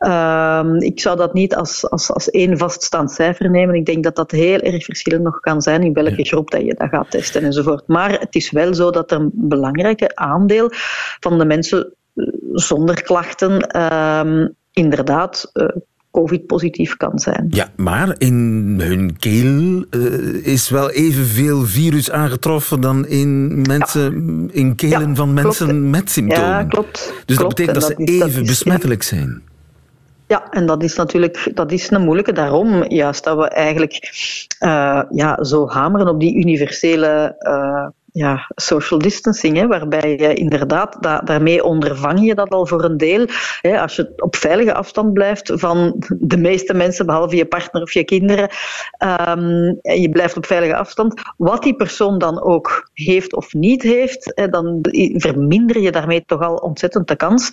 Um, 0.07 0.77
ik 0.77 1.01
zou 1.01 1.17
dat 1.17 1.35
niet 1.35 1.55
als, 1.55 1.91
als, 1.91 2.13
als 2.13 2.31
één 2.31 2.59
vaststaand 2.59 3.11
cijfer 3.11 3.51
nemen. 3.51 3.75
Ik 3.75 3.87
denk 3.87 4.05
dat 4.05 4.17
dat 4.17 4.31
heel 4.31 4.59
erg 4.59 4.85
verschillend 4.85 5.23
nog 5.23 5.41
kan 5.41 5.63
zijn 5.63 5.83
in 5.83 5.93
welke 5.93 6.25
groep 6.25 6.51
dat 6.51 6.65
je 6.65 6.75
dat 6.75 6.89
gaat 6.89 7.11
testen 7.11 7.43
enzovoort. 7.43 7.87
Maar 7.87 8.11
het 8.11 8.35
is 8.35 8.51
wel 8.51 8.75
zo 8.75 8.91
dat 8.91 9.11
er 9.11 9.21
een 9.21 9.31
belangrijke 9.35 10.17
aandeel 10.17 10.71
van 11.21 11.39
de 11.39 11.45
mensen 11.45 11.95
zonder 12.53 13.03
klachten 13.03 13.81
um, 13.81 14.57
inderdaad 14.73 15.51
uh, 15.53 15.69
COVID-positief 16.21 16.97
kan 16.97 17.19
zijn. 17.19 17.47
Ja, 17.51 17.69
maar 17.77 18.15
in 18.19 18.77
hun 18.79 19.17
keel 19.19 19.85
uh, 19.91 20.47
is 20.47 20.71
wel 20.71 20.91
evenveel 20.91 21.63
virus 21.63 22.11
aangetroffen 22.11 22.81
dan 22.81 23.07
in, 23.07 23.61
mensen, 23.67 24.13
ja. 24.47 24.61
in 24.61 24.75
kelen 24.75 25.09
ja, 25.09 25.15
van 25.15 25.33
mensen 25.33 25.67
klopt. 25.67 25.83
met 25.83 26.11
symptomen. 26.11 26.49
Ja, 26.49 26.65
klopt. 26.65 27.13
Dus 27.27 27.37
klopt. 27.37 27.39
dat 27.39 27.49
betekent 27.49 27.81
dat, 27.81 27.99
dat, 27.99 28.07
ze 28.07 28.13
is, 28.13 28.21
even 28.21 28.33
dat 28.33 28.43
is, 28.43 28.49
besmettelijk 28.49 29.03
zijn. 29.03 29.43
Ja, 30.27 30.51
en 30.51 30.67
dat 30.67 30.83
is 30.83 30.97
natuurlijk 30.97 31.51
dat 31.55 31.73
is 31.73 31.91
een 31.91 32.03
moeilijke. 32.03 32.33
Daarom 32.33 32.85
juist 32.91 33.25
dat 33.25 33.37
we 33.37 33.49
eigenlijk 33.49 33.93
uh, 34.61 35.03
ja, 35.11 35.45
zo 35.45 35.69
hameren 35.69 36.09
op 36.09 36.21
die 36.21 36.35
universele 36.37 37.37
uh, 37.39 37.87
ja, 38.13 38.51
social 38.55 38.99
distancing, 38.99 39.57
hè, 39.57 39.67
waarbij 39.67 40.17
je 40.19 40.35
inderdaad, 40.35 40.97
da 41.01 41.21
daarmee 41.21 41.65
ondervang 41.65 42.27
je 42.27 42.35
dat 42.35 42.51
al 42.51 42.67
voor 42.67 42.85
een 42.85 42.97
deel. 42.97 43.27
Hè, 43.61 43.81
als 43.81 43.97
je 43.97 44.13
op 44.17 44.37
veilige 44.37 44.75
afstand 44.75 45.13
blijft 45.13 45.53
van 45.55 46.03
de 46.09 46.37
meeste 46.37 46.75
mensen, 46.75 47.07
behalve 47.07 47.37
je 47.37 47.47
partner 47.47 47.83
of 47.83 47.93
je 47.93 48.05
kinderen, 48.05 48.49
um, 49.29 49.79
en 49.83 50.01
je 50.01 50.11
blijft 50.11 50.37
op 50.37 50.47
veilige 50.47 50.77
afstand, 50.77 51.23
wat 51.37 51.63
die 51.63 51.77
persoon 51.77 52.19
dan 52.19 52.43
ook 52.43 52.91
heeft 52.93 53.35
of 53.35 53.55
niet 53.55 53.83
heeft, 53.83 54.33
hè, 54.35 54.49
dan 54.49 54.79
verminder 55.15 55.81
je 55.81 55.93
daarmee 55.93 56.25
toch 56.27 56.41
al 56.41 56.55
ontzettend 56.55 57.09
de 57.09 57.17
kans 57.17 57.51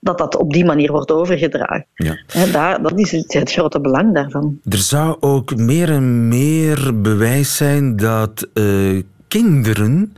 dat 0.00 0.18
dat 0.18 0.36
op 0.36 0.52
die 0.52 0.64
manier 0.64 0.92
wordt 0.92 1.12
overgedragen. 1.12 1.86
Ja. 1.94 2.18
Hè, 2.26 2.50
daar, 2.50 2.82
dat 2.82 2.98
is 2.98 3.12
het, 3.12 3.32
het 3.32 3.52
grote 3.52 3.80
belang 3.80 4.14
daarvan. 4.14 4.60
Er 4.68 4.78
zou 4.78 5.16
ook 5.20 5.56
meer 5.56 5.90
en 5.90 6.28
meer 6.28 7.00
bewijs 7.00 7.56
zijn 7.56 7.96
dat 7.96 8.48
uh, 8.54 9.02
kinderen 9.36 10.16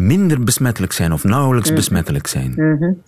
minder 0.00 0.44
besmettelijk 0.44 0.92
zijn 0.92 1.12
of 1.12 1.24
nauwelijks 1.24 1.68
mm. 1.68 1.74
besmettelijk 1.74 2.26
zijn. 2.26 2.52
Mm 2.56 2.76
-hmm. 2.78 3.02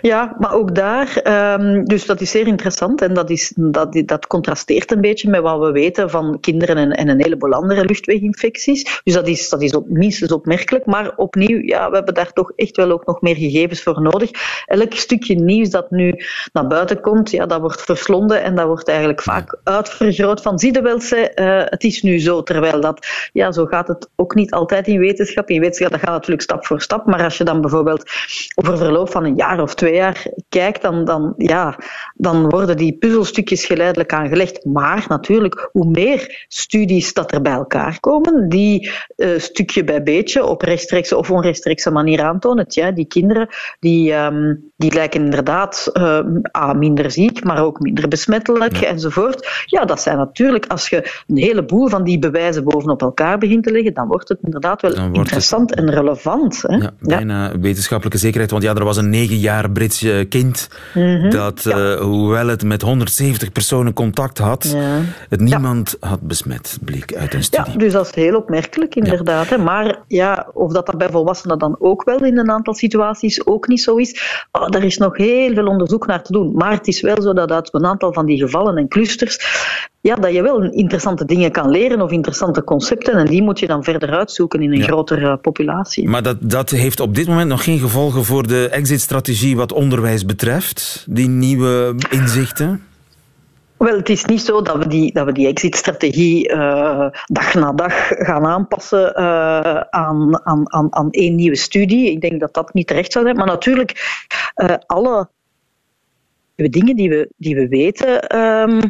Ja, 0.00 0.36
maar 0.38 0.52
ook 0.52 0.74
daar, 0.74 1.20
um, 1.60 1.84
dus 1.84 2.06
dat 2.06 2.20
is 2.20 2.30
zeer 2.30 2.46
interessant 2.46 3.02
en 3.02 3.14
dat, 3.14 3.30
is, 3.30 3.52
dat, 3.56 4.02
dat 4.06 4.26
contrasteert 4.26 4.92
een 4.92 5.00
beetje 5.00 5.30
met 5.30 5.40
wat 5.40 5.60
we 5.60 5.70
weten 5.70 6.10
van 6.10 6.40
kinderen 6.40 6.76
en, 6.76 6.90
en 6.90 7.08
een 7.08 7.22
heleboel 7.22 7.52
andere 7.52 7.84
luchtweginfecties. 7.84 9.00
Dus 9.04 9.14
dat 9.14 9.28
is, 9.28 9.48
dat 9.48 9.62
is 9.62 9.74
op, 9.74 9.88
minstens 9.88 10.32
opmerkelijk, 10.32 10.86
maar 10.86 11.16
opnieuw, 11.16 11.60
ja, 11.62 11.88
we 11.88 11.96
hebben 11.96 12.14
daar 12.14 12.32
toch 12.32 12.52
echt 12.56 12.76
wel 12.76 12.90
ook 12.90 13.06
nog 13.06 13.20
meer 13.20 13.36
gegevens 13.36 13.82
voor 13.82 14.02
nodig. 14.02 14.30
Elk 14.66 14.94
stukje 14.94 15.34
nieuws 15.34 15.70
dat 15.70 15.90
nu 15.90 16.14
naar 16.52 16.66
buiten 16.66 17.00
komt, 17.00 17.30
ja, 17.30 17.46
dat 17.46 17.60
wordt 17.60 17.82
verslonden 17.82 18.42
en 18.42 18.54
dat 18.54 18.66
wordt 18.66 18.88
eigenlijk 18.88 19.22
vaak 19.22 19.58
uitvergroot 19.62 20.42
van, 20.42 20.58
zie 20.58 20.72
je 20.72 20.82
wel, 20.82 21.00
ze, 21.00 21.32
uh, 21.34 21.62
het 21.64 21.84
is 21.84 22.02
nu 22.02 22.18
zo, 22.18 22.42
terwijl 22.42 22.80
dat, 22.80 23.06
ja, 23.32 23.52
zo 23.52 23.66
gaat 23.66 23.88
het 23.88 24.08
ook 24.16 24.34
niet 24.34 24.50
altijd 24.50 24.86
in 24.86 24.98
wetenschap. 24.98 25.48
In 25.48 25.60
wetenschap, 25.60 25.90
dat 25.90 26.00
gaat 26.00 26.23
natuurlijk 26.26 26.50
stap 26.50 26.66
voor 26.66 26.80
stap, 26.80 27.06
maar 27.06 27.24
als 27.24 27.38
je 27.38 27.44
dan 27.44 27.60
bijvoorbeeld 27.60 28.10
over 28.54 28.78
verloop 28.78 29.10
van 29.10 29.24
een 29.24 29.34
jaar 29.34 29.60
of 29.60 29.74
twee 29.74 29.94
jaar 29.94 30.26
kijkt, 30.48 30.82
dan, 30.82 31.04
dan, 31.04 31.34
ja, 31.36 31.78
dan 32.14 32.48
worden 32.48 32.76
die 32.76 32.96
puzzelstukjes 32.98 33.64
geleidelijk 33.64 34.12
aangelegd. 34.12 34.64
Maar 34.64 35.04
natuurlijk, 35.08 35.68
hoe 35.72 35.86
meer 35.86 36.44
studies 36.48 37.12
dat 37.12 37.32
er 37.32 37.42
bij 37.42 37.52
elkaar 37.52 38.00
komen, 38.00 38.48
die 38.48 38.90
uh, 39.16 39.38
stukje 39.38 39.84
bij 39.84 40.02
beetje 40.02 40.44
op 40.44 40.62
rechtstreekse 40.62 41.16
of 41.16 41.30
onrechtstreekse 41.30 41.90
manier 41.90 42.22
aantonen. 42.22 42.64
Ja, 42.68 42.90
die 42.90 43.06
kinderen 43.06 43.48
die, 43.80 44.12
um, 44.12 44.72
die 44.76 44.92
lijken 44.92 45.24
inderdaad 45.24 45.90
uh, 45.92 46.18
A, 46.56 46.72
minder 46.72 47.10
ziek, 47.10 47.44
maar 47.44 47.64
ook 47.64 47.80
minder 47.80 48.08
besmettelijk 48.08 48.76
ja. 48.76 48.88
enzovoort. 48.88 49.64
Ja, 49.66 49.84
dat 49.84 50.00
zijn 50.00 50.16
natuurlijk, 50.16 50.66
als 50.66 50.88
je 50.88 51.22
een 51.26 51.36
heleboel 51.36 51.88
van 51.88 52.04
die 52.04 52.18
bewijzen 52.18 52.64
bovenop 52.64 53.02
elkaar 53.02 53.38
begint 53.38 53.64
te 53.64 53.70
leggen, 53.70 53.94
dan 53.94 54.06
wordt 54.06 54.28
het 54.28 54.38
inderdaad 54.42 54.82
wel 54.82 54.94
interessant 55.12 55.70
het... 55.70 55.78
en 55.78 55.90
relevant 55.90 56.13
relevant. 56.14 56.62
Hè? 56.62 56.76
Ja, 56.76 56.90
bijna 57.00 57.58
wetenschappelijke 57.58 58.18
zekerheid. 58.18 58.50
Want 58.50 58.62
ja, 58.62 58.74
er 58.74 58.84
was 58.84 58.96
een 58.96 59.10
negen 59.10 59.38
jaar 59.38 59.70
Brits 59.70 60.02
eh, 60.02 60.28
kind 60.28 60.68
Mhm. 60.94 61.30
dat, 61.30 61.66
eh, 61.66 61.94
hoewel 62.00 62.46
het 62.46 62.64
met 62.64 62.82
170 62.82 63.52
personen 63.52 63.92
contact 63.92 64.38
had, 64.38 64.76
het 65.28 65.40
niemand 65.40 65.96
had 66.00 66.20
besmet, 66.20 66.78
bleek 66.84 67.14
uit 67.14 67.34
een 67.34 67.42
studie. 67.42 67.72
Ja, 67.72 67.78
dus 67.78 67.92
dat 67.92 68.06
is 68.06 68.14
heel 68.14 68.36
opmerkelijk, 68.36 68.94
inderdaad. 68.94 69.48
Hè. 69.48 69.58
Maar 69.58 69.98
ja, 70.08 70.46
of 70.52 70.72
dat, 70.72 70.86
dat 70.86 70.98
bij 70.98 71.08
volwassenen 71.10 71.58
dan 71.58 71.76
ook 71.78 72.04
wel 72.04 72.24
in 72.24 72.38
een 72.38 72.50
aantal 72.50 72.74
situaties 72.74 73.46
ook 73.46 73.68
niet 73.68 73.82
zo 73.82 73.96
is, 73.96 74.46
oh, 74.52 74.68
daar 74.68 74.84
is 74.84 74.96
nog 74.98 75.16
heel 75.16 75.54
veel 75.54 75.66
onderzoek 75.66 76.06
naar 76.06 76.22
te 76.22 76.32
doen. 76.32 76.52
Maar 76.54 76.72
het 76.72 76.86
is 76.86 77.00
wel 77.00 77.22
zo 77.22 77.32
dat 77.32 77.50
uit 77.52 77.68
een 77.72 77.86
aantal 77.86 78.12
van 78.12 78.26
die 78.26 78.38
gevallen 78.38 78.76
en 78.76 78.88
clusters, 78.88 79.38
ja, 80.00 80.14
dat 80.14 80.32
je 80.32 80.42
wel 80.42 80.62
interessante 80.62 81.24
dingen 81.24 81.50
kan 81.52 81.70
leren 81.70 82.00
of 82.00 82.10
interessante 82.10 82.64
concepten 82.64 83.14
en 83.14 83.26
die 83.26 83.42
moet 83.42 83.58
je 83.58 83.66
dan 83.66 83.84
verder 83.84 84.10
uitzoeken 84.10 84.62
in 84.62 84.72
een 84.72 84.78
Ja. 84.78 84.84
grotere 84.84 85.36
populatie. 85.36 85.93
Maar 86.02 86.22
dat, 86.22 86.36
dat 86.40 86.70
heeft 86.70 87.00
op 87.00 87.14
dit 87.14 87.26
moment 87.26 87.48
nog 87.48 87.64
geen 87.64 87.78
gevolgen 87.78 88.24
voor 88.24 88.46
de 88.46 88.68
exit-strategie 88.68 89.56
wat 89.56 89.72
onderwijs 89.72 90.24
betreft, 90.24 91.06
die 91.08 91.28
nieuwe 91.28 91.94
inzichten. 92.10 92.82
Wel, 93.76 93.96
het 93.96 94.08
is 94.08 94.24
niet 94.24 94.40
zo 94.40 94.62
dat 94.62 94.76
we 94.76 94.86
die, 94.86 95.12
dat 95.12 95.26
we 95.26 95.32
die 95.32 95.46
exit-strategie 95.46 96.48
eh, 96.48 97.10
dag 97.26 97.54
na 97.54 97.72
dag 97.72 98.06
gaan 98.08 98.46
aanpassen 98.46 99.14
eh, 99.14 99.80
aan, 99.90 100.46
aan, 100.46 100.72
aan, 100.72 100.94
aan 100.94 101.10
één 101.10 101.34
nieuwe 101.34 101.56
studie. 101.56 102.10
Ik 102.10 102.20
denk 102.20 102.40
dat 102.40 102.54
dat 102.54 102.74
niet 102.74 102.86
terecht 102.86 103.12
zou 103.12 103.24
zijn. 103.24 103.36
Maar 103.36 103.46
natuurlijk, 103.46 104.22
eh, 104.54 104.74
alle 104.86 105.28
dingen 106.54 106.96
die 106.96 107.08
we, 107.08 107.30
die 107.36 107.54
we 107.54 107.68
weten, 107.68 108.28
ehm, 108.28 108.80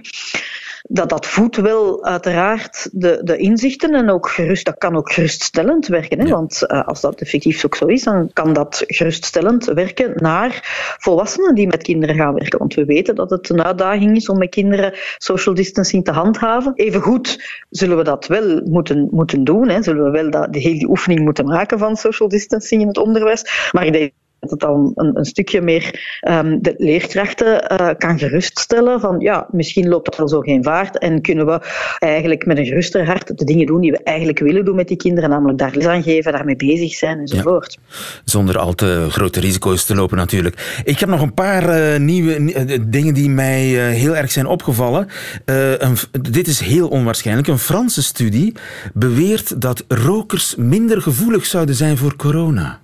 dat 0.88 1.08
dat 1.08 1.26
voedt 1.26 1.56
wel 1.56 2.04
uiteraard 2.04 2.88
de, 2.92 3.20
de 3.22 3.36
inzichten 3.36 3.94
en 3.94 4.10
ook 4.10 4.28
gerust, 4.28 4.64
dat 4.64 4.78
kan 4.78 4.96
ook 4.96 5.12
geruststellend 5.12 5.86
werken. 5.86 6.20
Hè? 6.20 6.28
Want 6.28 6.66
eh, 6.66 6.86
als 6.86 7.00
dat 7.00 7.20
effectief 7.20 7.64
ook 7.64 7.74
zo 7.74 7.86
is, 7.86 8.02
dan 8.02 8.30
kan 8.32 8.52
dat 8.52 8.84
geruststellend 8.86 9.64
werken 9.64 10.12
naar 10.16 10.60
volwassenen 10.98 11.54
die 11.54 11.66
met 11.66 11.82
kinderen 11.82 12.16
gaan 12.16 12.34
werken. 12.34 12.58
Want 12.58 12.74
we 12.74 12.84
weten 12.84 13.14
dat 13.14 13.30
het 13.30 13.48
een 13.48 13.64
uitdaging 13.64 14.16
is 14.16 14.28
om 14.28 14.38
met 14.38 14.50
kinderen 14.50 14.92
social 15.18 15.54
distancing 15.54 16.04
te 16.04 16.12
handhaven. 16.12 16.72
Evengoed 16.74 17.44
zullen 17.70 17.96
we 17.96 18.04
dat 18.04 18.26
wel 18.26 18.60
moeten, 18.64 19.08
moeten 19.10 19.44
doen. 19.44 19.68
Hè? 19.68 19.82
Zullen 19.82 20.04
we 20.04 20.10
wel 20.10 20.30
dat, 20.30 20.52
de 20.52 20.60
hele 20.60 20.88
oefening 20.88 21.20
moeten 21.20 21.44
maken 21.44 21.78
van 21.78 21.96
social 21.96 22.28
distancing 22.28 22.80
in 22.80 22.88
het 22.88 22.98
onderwijs. 22.98 23.70
Maar 23.72 23.86
ik 23.86 23.92
denk 23.92 24.12
dat 24.44 24.50
het 24.50 24.70
dan 24.70 24.92
een, 24.94 25.18
een 25.18 25.24
stukje 25.24 25.60
meer 25.60 26.18
ehm, 26.20 26.58
de 26.60 26.74
leerkrachten 26.78 27.68
eh, 27.68 27.88
kan 27.98 28.18
geruststellen 28.18 29.00
van 29.00 29.20
ja, 29.20 29.46
misschien 29.50 29.88
loopt 29.88 30.04
dat 30.04 30.16
wel 30.16 30.28
zo 30.28 30.40
geen 30.40 30.62
vaart 30.62 30.98
en 30.98 31.20
kunnen 31.20 31.46
we 31.46 31.60
eigenlijk 31.98 32.46
met 32.46 32.58
een 32.58 32.66
geruster 32.66 33.06
hart 33.06 33.38
de 33.38 33.44
dingen 33.44 33.66
doen 33.66 33.80
die 33.80 33.90
we 33.90 34.02
eigenlijk 34.02 34.38
willen 34.38 34.64
doen 34.64 34.76
met 34.76 34.88
die 34.88 34.96
kinderen, 34.96 35.30
namelijk 35.30 35.58
daar 35.58 35.72
les 35.74 35.86
aan 35.86 36.02
geven, 36.02 36.32
daarmee 36.32 36.56
bezig 36.56 36.94
zijn 36.94 37.18
enzovoort. 37.18 37.78
Zonder 38.24 38.58
al 38.58 38.74
te 38.74 39.06
grote 39.10 39.40
risico's 39.40 39.84
te 39.84 39.94
lopen 39.94 40.16
natuurlijk. 40.16 40.82
Ik 40.84 40.98
heb 40.98 41.08
nog 41.08 41.20
een 41.20 41.34
paar 41.34 41.68
eh, 41.68 42.00
nieuwe 42.00 42.38
ni- 42.38 42.52
eh, 42.52 42.78
dingen 42.86 43.14
die 43.14 43.30
mij 43.30 43.62
heel 43.94 44.16
erg 44.16 44.30
zijn 44.30 44.46
opgevallen. 44.46 45.08
Een, 45.44 45.96
dit 46.30 46.46
is 46.46 46.60
heel 46.60 46.88
onwaarschijnlijk. 46.88 47.48
Een 47.48 47.58
Franse 47.58 48.02
studie 48.02 48.54
beweert 48.94 49.60
dat 49.60 49.84
rokers 49.88 50.54
minder 50.56 51.02
gevoelig 51.02 51.46
zouden 51.46 51.74
zijn 51.74 51.96
voor 51.96 52.16
corona. 52.16 52.82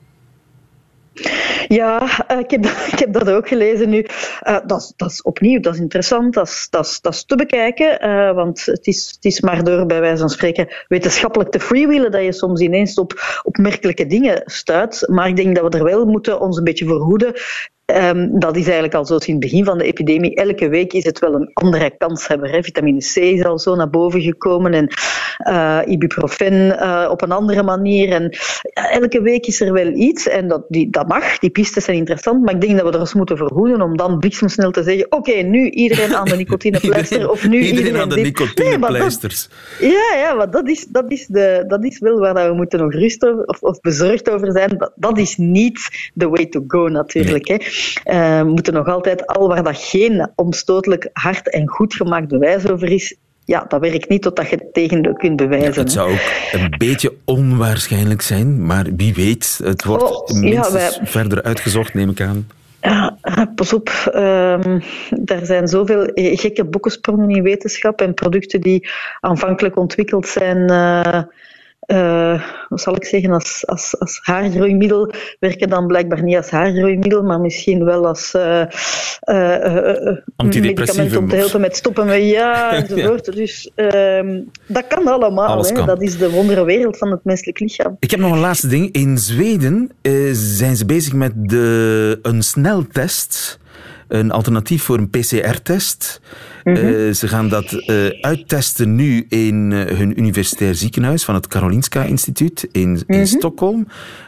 Ja, 1.68 2.09
eh, 2.27 2.38
ik 2.38 2.51
heb, 2.51 2.62
dat- 2.62 2.87
ik 2.92 2.99
heb 2.99 3.12
dat 3.12 3.31
ook 3.31 3.49
gelezen 3.49 3.88
nu. 3.88 4.07
Eh, 4.40 4.57
dat, 4.66 4.81
is- 4.81 4.92
dat 4.96 5.11
is 5.11 5.23
opnieuw, 5.23 5.61
dat 5.61 5.75
is 5.75 5.81
interessant, 5.81 6.35
dat 6.35 6.46
is, 6.46 6.66
dat 6.70 6.87
is, 6.87 7.01
dat 7.01 7.12
is 7.14 7.25
te 7.25 7.37
bekijken, 7.37 8.01
eh, 8.01 8.33
want 8.35 8.64
het 8.66 8.87
is, 8.87 9.11
het 9.14 9.25
is 9.25 9.40
maar 9.40 9.64
door, 9.64 9.87
bij 9.87 10.01
wijze 10.01 10.18
van 10.20 10.29
spreken, 10.29 10.68
wetenschappelijk 10.88 11.51
te 11.51 11.61
freewheelen 11.61 12.11
dat 12.11 12.23
je 12.23 12.33
soms 12.33 12.61
ineens 12.61 12.94
op 12.99 13.40
opmerkelijke 13.42 14.07
dingen 14.07 14.42
stuit. 14.44 15.05
Maar 15.09 15.29
ik 15.29 15.37
denk 15.37 15.57
dat 15.57 15.73
we 15.73 15.79
er 15.79 15.85
wel 15.85 16.05
moeten 16.07 16.40
ons 16.40 16.57
een 16.59 16.64
beetje 16.64 16.87
voor 16.87 17.01
hoeden. 17.01 17.33
Ehm, 17.94 18.29
dat 18.38 18.57
is 18.57 18.64
eigenlijk 18.64 18.94
al 18.94 19.07
zo 19.07 19.18
sinds 19.18 19.26
het 19.44 19.50
begin 19.50 19.64
van 19.64 19.79
de 19.79 19.85
epidemie. 19.85 20.35
Elke 20.35 20.68
week 20.68 20.92
is 20.92 21.05
het 21.05 21.18
wel 21.18 21.35
een 21.35 21.50
andere 21.53 21.90
kanshebber. 21.98 22.50
Hè. 22.50 22.62
Vitamine 22.62 22.98
C 22.98 23.16
is 23.16 23.44
al 23.44 23.59
zo 23.59 23.74
naar 23.74 23.90
boven 23.90 24.20
gekomen 24.20 24.74
en 24.74 24.88
eh, 25.37 25.79
ibuprofen 25.85 26.79
eh, 26.79 27.09
op 27.11 27.22
een 27.22 27.33
andere 27.33 27.62
manier. 27.62 28.12
En 28.12 28.37
elke 28.72 29.22
week 29.22 29.46
is 29.46 29.61
er 29.61 29.72
wel 29.72 29.88
iets 29.88 30.29
en 30.29 30.48
dat, 30.48 30.64
die, 30.68 30.90
dat 30.90 31.09
mag. 31.09 31.38
Die 31.38 31.50
pistes 31.50 31.85
zijn 31.85 31.96
interessant, 31.96 32.44
maar 32.44 32.55
ik 32.55 32.61
denk 32.61 32.76
dat 32.76 32.87
we 32.87 32.92
er 32.92 33.00
ons 33.00 33.14
moeten 33.14 33.37
verhoeden 33.37 33.83
om 33.83 33.96
dan 33.96 34.18
bliksemsnel 34.18 34.70
te 34.70 34.83
zeggen 34.83 35.12
oké, 35.12 35.33
nu 35.33 35.70
iedereen 35.70 36.14
aan 36.14 36.24
de 36.24 36.37
nicotinepleister 36.37 37.31
of 37.31 37.48
nu 37.48 37.61
Iedereen 37.61 37.96
aan 37.96 38.09
de 38.09 38.14
dit. 38.14 38.24
Nee, 38.24 38.33
nicotinepleisters. 38.33 39.48
ja, 39.81 40.16
ja, 40.16 40.35
maar 40.35 40.50
dat 40.50 40.68
is, 40.68 40.87
dat 40.88 41.11
is, 41.12 41.26
de, 41.26 41.64
dat 41.66 41.85
is 41.85 41.98
wel 41.98 42.18
waar 42.18 42.35
dat 42.35 42.46
we 42.46 42.55
moeten 42.55 42.79
nog 42.79 42.92
rust 42.92 43.26
over, 43.26 43.44
of, 43.44 43.62
of 43.62 43.81
bezorgd 43.81 44.31
over 44.31 44.53
zijn. 44.53 44.79
Dat, 44.79 44.92
dat 44.94 45.18
is 45.18 45.37
niet 45.37 46.11
the 46.16 46.29
way 46.29 46.46
to 46.46 46.64
go 46.66 46.88
natuurlijk. 46.88 47.48
Hè. 47.48 47.57
We 48.05 48.43
moeten 48.47 48.73
nog 48.73 48.87
altijd, 48.87 49.27
al 49.27 49.49
waar 49.49 49.62
dat 49.62 49.77
geen 49.79 50.31
omstotelijk 50.35 51.09
hard 51.12 51.51
en 51.51 51.69
goed 51.69 51.95
gemaakt 51.95 52.29
bewijs 52.29 52.69
over 52.71 52.90
is, 52.90 53.16
ja, 53.45 53.64
dat 53.69 53.81
werkt 53.81 54.09
niet 54.09 54.23
totdat 54.23 54.49
je 54.51 54.57
het 54.57 54.75
tegendeel 54.75 55.12
kunt 55.14 55.37
bewijzen. 55.37 55.83
Het 55.83 55.93
zou 55.93 56.12
ook 56.12 56.19
een 56.53 56.75
beetje 56.79 57.14
onwaarschijnlijk 57.25 58.23
zijn, 58.23 58.66
maar 58.66 58.87
wie 58.97 59.14
weet. 59.14 59.61
Het 59.64 59.85
wordt 59.85 60.03
Oh, 60.03 60.29
ja, 60.29 60.38
minstens 60.38 60.73
wij- 60.99 61.07
verder 61.07 61.43
uitgezocht, 61.43 61.95
neem 61.95 62.11
ik 62.11 62.21
aan. 62.21 62.49
Ja, 62.81 63.16
eh, 63.23 63.43
pas 63.55 63.73
op. 63.73 63.88
ehm, 64.12 64.81
er 65.25 65.47
zijn 65.47 65.69
zoveel 65.69 66.05
eh, 66.05 66.38
gekke 66.38 66.64
boekensprongen 66.64 67.31
in 67.31 67.43
wetenschap 67.43 68.01
en 68.01 68.14
producten 68.14 68.61
die 68.61 68.88
aanvankelijk 69.21 69.77
ontwikkeld 69.77 70.27
zijn. 70.29 70.69
eh, 70.71 71.23
eh, 71.90 72.42
wat 72.68 72.81
zal 72.81 72.96
ik 72.96 73.05
zeggen, 73.05 73.31
als, 73.31 73.66
als, 73.66 73.98
als 73.98 74.18
haargroeimiddel, 74.22 75.12
werken 75.38 75.68
dan 75.68 75.87
blijkbaar 75.87 76.22
niet 76.22 76.37
als 76.37 76.50
haargroeimiddel, 76.50 77.22
maar 77.22 77.40
misschien 77.40 77.85
wel 77.85 78.07
als 78.07 78.35
eh, 78.35 78.64
medicament 80.37 81.16
om 81.16 81.29
te 81.29 81.37
helpen 81.37 81.61
met 81.61 81.76
stoppen 81.76 82.07
met 82.07 82.29
ja, 82.38 82.72
enzovoort. 82.72 83.35
Dus 83.35 83.70
ehm, 83.74 84.40
dat 84.66 84.87
kan 84.87 85.07
allemaal. 85.07 85.64
Hè. 85.64 85.72
kan. 85.72 85.87
Dat 85.87 86.03
is 86.03 86.18
de 86.18 86.31
wondere 86.31 86.64
wereld 86.64 86.98
van 86.98 87.11
het 87.11 87.24
menselijk 87.24 87.61
lichaam. 87.61 87.96
Ik 87.98 88.11
heb 88.11 88.20
nog 88.20 88.33
een 88.33 88.38
laatste 88.38 88.66
ding. 88.66 88.92
In 88.92 89.18
Zweden 89.18 89.90
zijn 90.33 90.76
ze 90.76 90.87
bezig 90.87 91.12
met 91.12 91.33
de, 91.37 92.18
een 92.22 92.42
sneltest. 92.42 93.60
Een 94.11 94.31
alternatief 94.31 94.83
voor 94.83 94.99
een 94.99 95.11
PCR-test. 95.11 96.20
Mhm. 96.64 96.77
Eh, 96.77 97.12
ze 97.14 97.29
gaan 97.29 97.49
dat 97.49 97.73
eh, 97.73 98.07
uittesten 98.20 98.94
nu 98.94 99.27
in 99.29 99.73
eh, 99.73 99.96
hun 99.96 100.18
universitair 100.18 100.75
ziekenhuis 100.75 101.25
van 101.25 101.35
het 101.35 101.46
Karolinska 101.46 102.03
Instituut 102.03 102.68
in, 102.73 103.03
in 103.07 103.16
Mhm. 103.16 103.25
Stockholm. 103.25 103.87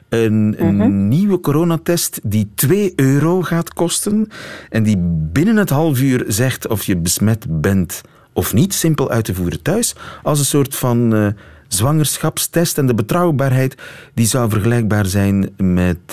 Een, 0.08 0.54
een 0.58 0.76
Mhm. 0.76 1.08
nieuwe 1.08 1.40
coronatest 1.40 2.20
die 2.22 2.48
2 2.54 2.92
euro 2.96 3.42
gaat 3.42 3.72
kosten. 3.74 4.28
En 4.70 4.82
die 4.82 4.96
binnen 5.32 5.56
het 5.56 5.70
half 5.70 6.00
uur 6.00 6.24
zegt 6.28 6.68
of 6.68 6.84
je 6.84 6.96
besmet 6.96 7.46
bent 7.60 8.00
of 8.32 8.54
niet. 8.54 8.74
Simpel 8.74 9.10
uit 9.10 9.24
te 9.24 9.34
voeren 9.34 9.62
thuis. 9.62 9.94
Als 10.22 10.38
een 10.38 10.44
soort 10.44 10.74
van 10.76 11.34
zwangerschapstest. 11.74 12.78
En 12.78 12.86
de 12.86 12.94
betrouwbaarheid 12.94 13.76
die 14.14 14.26
zou 14.26 14.50
vergelijkbaar 14.50 15.06
zijn 15.06 15.50
met 15.56 15.98
eh, 16.06 16.12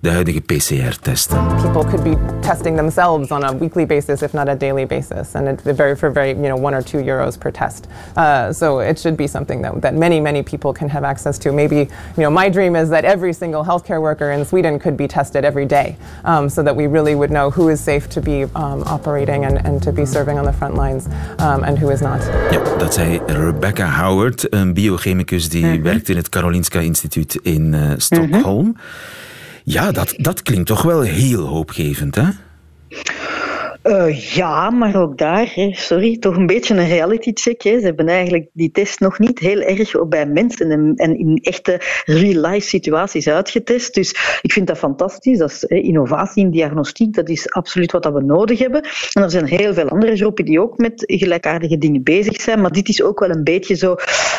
de 0.00 0.10
huidige 0.10 0.40
PCR-testen. 0.40 1.38
people 1.72 1.84
could 1.84 2.02
be 2.02 2.16
testing 2.40 2.76
themselves 2.76 3.30
on 3.30 3.44
a 3.44 3.52
weekly 3.52 3.86
basis, 3.86 4.22
if 4.22 4.32
not 4.32 4.48
a 4.48 4.54
daily 4.54 4.86
basis, 4.86 5.34
and 5.34 5.48
it's 5.48 5.62
very 5.62 5.96
for 5.96 6.10
very 6.10 6.28
you 6.28 6.48
know 6.48 6.56
one 6.56 6.74
or 6.74 6.82
two 6.82 6.98
euros 6.98 7.38
per 7.38 7.50
test. 7.50 7.86
Uh, 8.16 8.52
so 8.52 8.80
it 8.80 8.98
should 8.98 9.16
be 9.16 9.26
something 9.26 9.62
that, 9.62 9.80
that 9.80 9.94
many 9.94 10.20
many 10.20 10.42
people 10.42 10.72
can 10.72 10.88
have 10.88 11.04
access 11.04 11.38
to. 11.38 11.52
Maybe 11.52 11.76
you 11.76 12.22
know 12.22 12.30
my 12.30 12.50
dream 12.50 12.76
is 12.76 12.88
that 12.88 13.04
every 13.04 13.32
single 13.32 13.64
healthcare 13.64 14.00
worker 14.00 14.30
in 14.30 14.44
Sweden 14.44 14.78
could 14.78 14.96
be 14.96 15.06
tested 15.06 15.44
every 15.44 15.66
day, 15.66 15.96
um, 16.24 16.48
so 16.48 16.62
that 16.62 16.76
we 16.76 16.86
really 16.86 17.14
would 17.14 17.30
know 17.30 17.50
who 17.50 17.68
is 17.68 17.80
safe 17.80 18.08
to 18.08 18.20
be 18.20 18.44
um, 18.54 18.82
operating 18.84 19.44
and, 19.44 19.64
and 19.66 19.82
to 19.82 19.92
be 19.92 20.06
serving 20.06 20.38
on 20.38 20.44
the 20.44 20.52
front 20.52 20.74
lines 20.74 21.06
um, 21.38 21.64
and 21.64 21.78
who 21.78 21.90
is 21.90 22.00
not. 22.00 22.20
Ja, 22.50 22.76
dat 22.78 22.94
zei 22.94 23.20
Rebecca 23.26 23.86
Howard, 23.86 24.46
een 24.52 24.74
biochemicus 24.88 25.48
die 25.48 25.80
werkt 25.82 26.08
in 26.08 26.16
het 26.16 26.28
Karolinska 26.28 26.80
Instituut 26.80 27.38
in 27.42 27.74
eh, 27.74 27.92
Stockholm. 27.96 28.76
Ja, 29.64 29.92
dat, 29.92 30.14
dat 30.16 30.42
klinkt 30.42 30.66
toch 30.66 30.82
wel 30.82 31.00
heel 31.00 31.46
hoopgevend, 31.46 32.14
hè? 32.14 32.28
Eh, 33.82 34.34
ja, 34.34 34.70
maar 34.70 34.96
ook 34.96 35.18
daar, 35.18 35.52
hè, 35.54 35.70
sorry, 35.72 36.18
toch 36.18 36.36
een 36.36 36.46
beetje 36.46 36.74
een 36.74 36.88
reality 36.88 37.30
check. 37.34 37.62
Hè. 37.62 37.78
Ze 37.78 37.84
hebben 37.84 38.08
eigenlijk 38.08 38.48
die 38.52 38.70
test 38.70 39.00
nog 39.00 39.18
niet 39.18 39.38
heel 39.38 39.60
erg 39.60 40.08
bij 40.08 40.26
mensen 40.26 40.70
en, 40.70 40.92
en 40.96 41.18
in 41.18 41.38
echte 41.42 41.80
real-life 42.04 42.68
situaties 42.68 43.28
uitgetest. 43.28 43.94
Dus 43.94 44.38
ik 44.42 44.52
vind 44.52 44.66
dat 44.66 44.78
fantastisch. 44.78 45.38
Dat 45.38 45.50
is 45.50 45.64
hè, 45.68 45.76
innovatie 45.76 46.44
in 46.44 46.50
diagnostiek, 46.50 47.14
dat 47.14 47.28
is 47.28 47.50
absoluut 47.50 47.92
wat 47.92 48.02
dat 48.02 48.12
we 48.12 48.22
nodig 48.22 48.58
hebben. 48.58 48.82
En 49.12 49.22
er 49.22 49.30
zijn 49.30 49.46
heel 49.46 49.74
veel 49.74 49.88
andere 49.88 50.16
groepen 50.16 50.44
die 50.44 50.60
ook 50.60 50.78
met 50.78 51.04
gelijkaardige 51.06 51.78
dingen 51.78 52.02
bezig 52.02 52.40
zijn. 52.40 52.60
Maar 52.60 52.72
dit 52.72 52.88
is 52.88 53.02
ook 53.02 53.20
wel 53.20 53.30
een 53.30 53.44
beetje 53.44 53.74
zo 53.74 53.96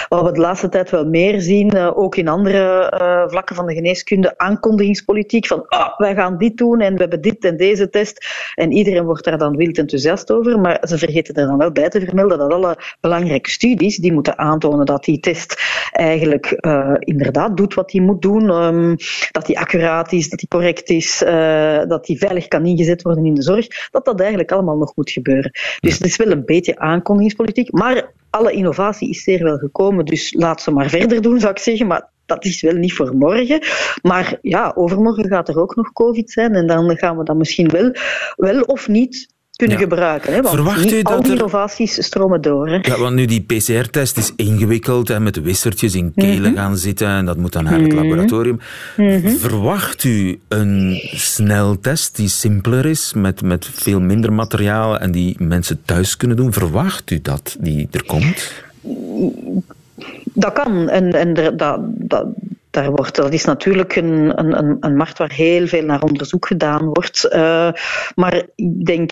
wat 0.09 0.25
we 0.25 0.31
de 0.31 0.39
laatste 0.39 0.69
tijd 0.69 0.89
wel 0.89 1.05
meer 1.05 1.41
zien, 1.41 1.69
eh, 1.69 1.97
ook 1.97 2.15
in 2.15 2.27
andere 2.27 2.89
eh, 2.89 3.23
vlakken 3.27 3.55
van 3.55 3.65
de 3.65 3.73
geneeskunde, 3.73 4.37
aankondigingspolitiek 4.37 5.47
van 5.47 5.67
ah, 5.67 5.97
wij 5.97 6.15
gaan 6.15 6.37
dit 6.37 6.57
doen 6.57 6.81
en 6.81 6.93
we 6.93 6.99
hebben 6.99 7.21
dit 7.21 7.45
en 7.45 7.57
deze 7.57 7.89
test. 7.89 8.27
En 8.55 8.71
iedereen 8.71 9.05
wordt 9.05 9.23
daar 9.23 9.37
dan 9.37 9.55
wild 9.55 9.77
enthousiast 9.77 10.31
over, 10.31 10.59
maar 10.59 10.79
ze 10.87 10.97
vergeten 10.97 11.35
er 11.35 11.47
dan 11.47 11.57
wel 11.57 11.71
bij 11.71 11.89
te 11.89 11.99
vermelden 11.99 12.37
dat 12.37 12.53
alle 12.53 12.77
belangrijke 12.99 13.49
studies 13.49 13.97
die 13.97 14.13
moeten 14.13 14.37
aantonen 14.37 14.85
dat 14.85 15.03
die 15.03 15.19
test 15.19 15.61
eigenlijk 15.91 16.57
uh, 16.57 16.95
inderdaad 16.99 17.57
doet 17.57 17.73
wat 17.73 17.91
hij 17.91 18.01
moet 18.01 18.21
doen, 18.21 18.49
um, 18.49 18.95
dat 19.31 19.45
die 19.45 19.59
accuraat 19.59 20.11
is, 20.11 20.29
dat 20.29 20.39
die 20.39 20.47
correct 20.47 20.89
is, 20.89 21.23
uh, 21.23 21.85
dat 21.87 22.05
die 22.05 22.17
veilig 22.17 22.47
kan 22.47 22.65
ingezet 22.65 23.01
worden 23.01 23.25
in 23.25 23.33
de 23.33 23.41
zorg, 23.41 23.67
dat 23.91 24.05
dat 24.05 24.19
eigenlijk 24.19 24.51
allemaal 24.51 24.77
nog 24.77 24.95
moet 24.95 25.11
gebeuren. 25.11 25.51
Dus 25.79 25.93
het 25.93 26.05
is 26.05 26.17
wel 26.17 26.31
een 26.31 26.45
beetje 26.45 26.79
aankondigingspolitiek, 26.79 27.71
maar 27.71 28.11
alle 28.29 28.51
innovatie 28.51 29.09
is 29.09 29.23
zeer 29.23 29.43
wel 29.43 29.57
gekomen, 29.57 29.98
dus 30.05 30.33
laat 30.37 30.61
ze 30.61 30.71
maar 30.71 30.89
verder 30.89 31.21
doen, 31.21 31.39
zou 31.39 31.51
ik 31.51 31.59
zeggen. 31.59 31.87
Maar 31.87 32.07
dat 32.25 32.45
is 32.45 32.61
wel 32.61 32.73
niet 32.73 32.93
voor 32.93 33.15
morgen. 33.15 33.59
Maar 34.01 34.37
ja, 34.41 34.71
overmorgen 34.75 35.27
gaat 35.27 35.49
er 35.49 35.59
ook 35.59 35.75
nog 35.75 35.93
COVID 35.93 36.31
zijn. 36.31 36.53
En 36.55 36.67
dan 36.67 36.97
gaan 36.97 37.17
we 37.17 37.23
dat 37.23 37.35
misschien 37.37 37.69
wel, 37.69 37.91
wel 38.35 38.61
of 38.61 38.87
niet 38.87 39.27
kunnen 39.55 39.77
gebruiken. 39.77 40.33
Hè? 40.33 40.41
Want 40.41 40.55
Verwacht 40.55 40.91
u 40.91 41.01
dat 41.01 41.13
al 41.13 41.21
die 41.21 41.31
er- 41.31 41.37
innovaties 41.37 42.03
stromen 42.05 42.41
door. 42.41 42.67
Hè? 42.69 42.77
Ja, 42.81 42.97
want 42.97 43.15
nu 43.15 43.25
die 43.25 43.41
PCR-test 43.41 44.17
is 44.17 44.31
ingewikkeld 44.35 45.09
en 45.09 45.23
met 45.23 45.41
wissertjes 45.41 45.95
in 45.95 46.13
kelen 46.15 46.51
Mhm. 46.51 46.55
gaan 46.61 46.77
zitten 46.77 47.07
en 47.07 47.25
dat 47.25 47.37
moet 47.37 47.53
dan 47.53 47.63
naar 47.63 47.79
het 47.79 47.87
Mhm. 47.93 47.95
laboratorium. 47.95 48.59
Mhm. 48.97 49.29
Verwacht 49.29 50.03
u 50.03 50.39
een 50.47 50.99
sneltest 51.13 52.15
die 52.15 52.27
simpeler 52.29 52.85
is, 52.85 53.13
met, 53.13 53.41
met 53.41 53.69
veel 53.73 53.99
minder 53.99 54.33
materiaal 54.33 54.97
en 54.99 55.11
die 55.11 55.35
mensen 55.39 55.81
thuis 55.85 56.17
kunnen 56.17 56.37
doen? 56.37 56.53
Verwacht 56.53 57.11
u 57.11 57.21
dat 57.21 57.57
die 57.59 57.87
er 57.91 58.05
komt? 58.05 58.51
Dat 60.39 60.53
kan. 60.53 60.89
En, 60.89 61.13
en 61.13 61.33
dat, 61.57 62.27
daar 62.71 62.91
wordt, 62.91 63.15
dat 63.15 63.33
is 63.33 63.45
natuurlijk 63.45 63.95
een, 63.95 64.39
een, 64.39 64.77
een, 64.79 64.95
markt 64.95 65.17
waar 65.17 65.31
heel 65.31 65.67
veel 65.67 65.83
naar 65.83 66.03
onderzoek 66.03 66.47
gedaan 66.47 66.85
wordt. 66.85 67.23
Eh, 67.23 67.71
maar 68.15 68.43
ik 68.55 68.85
denk, 68.85 69.11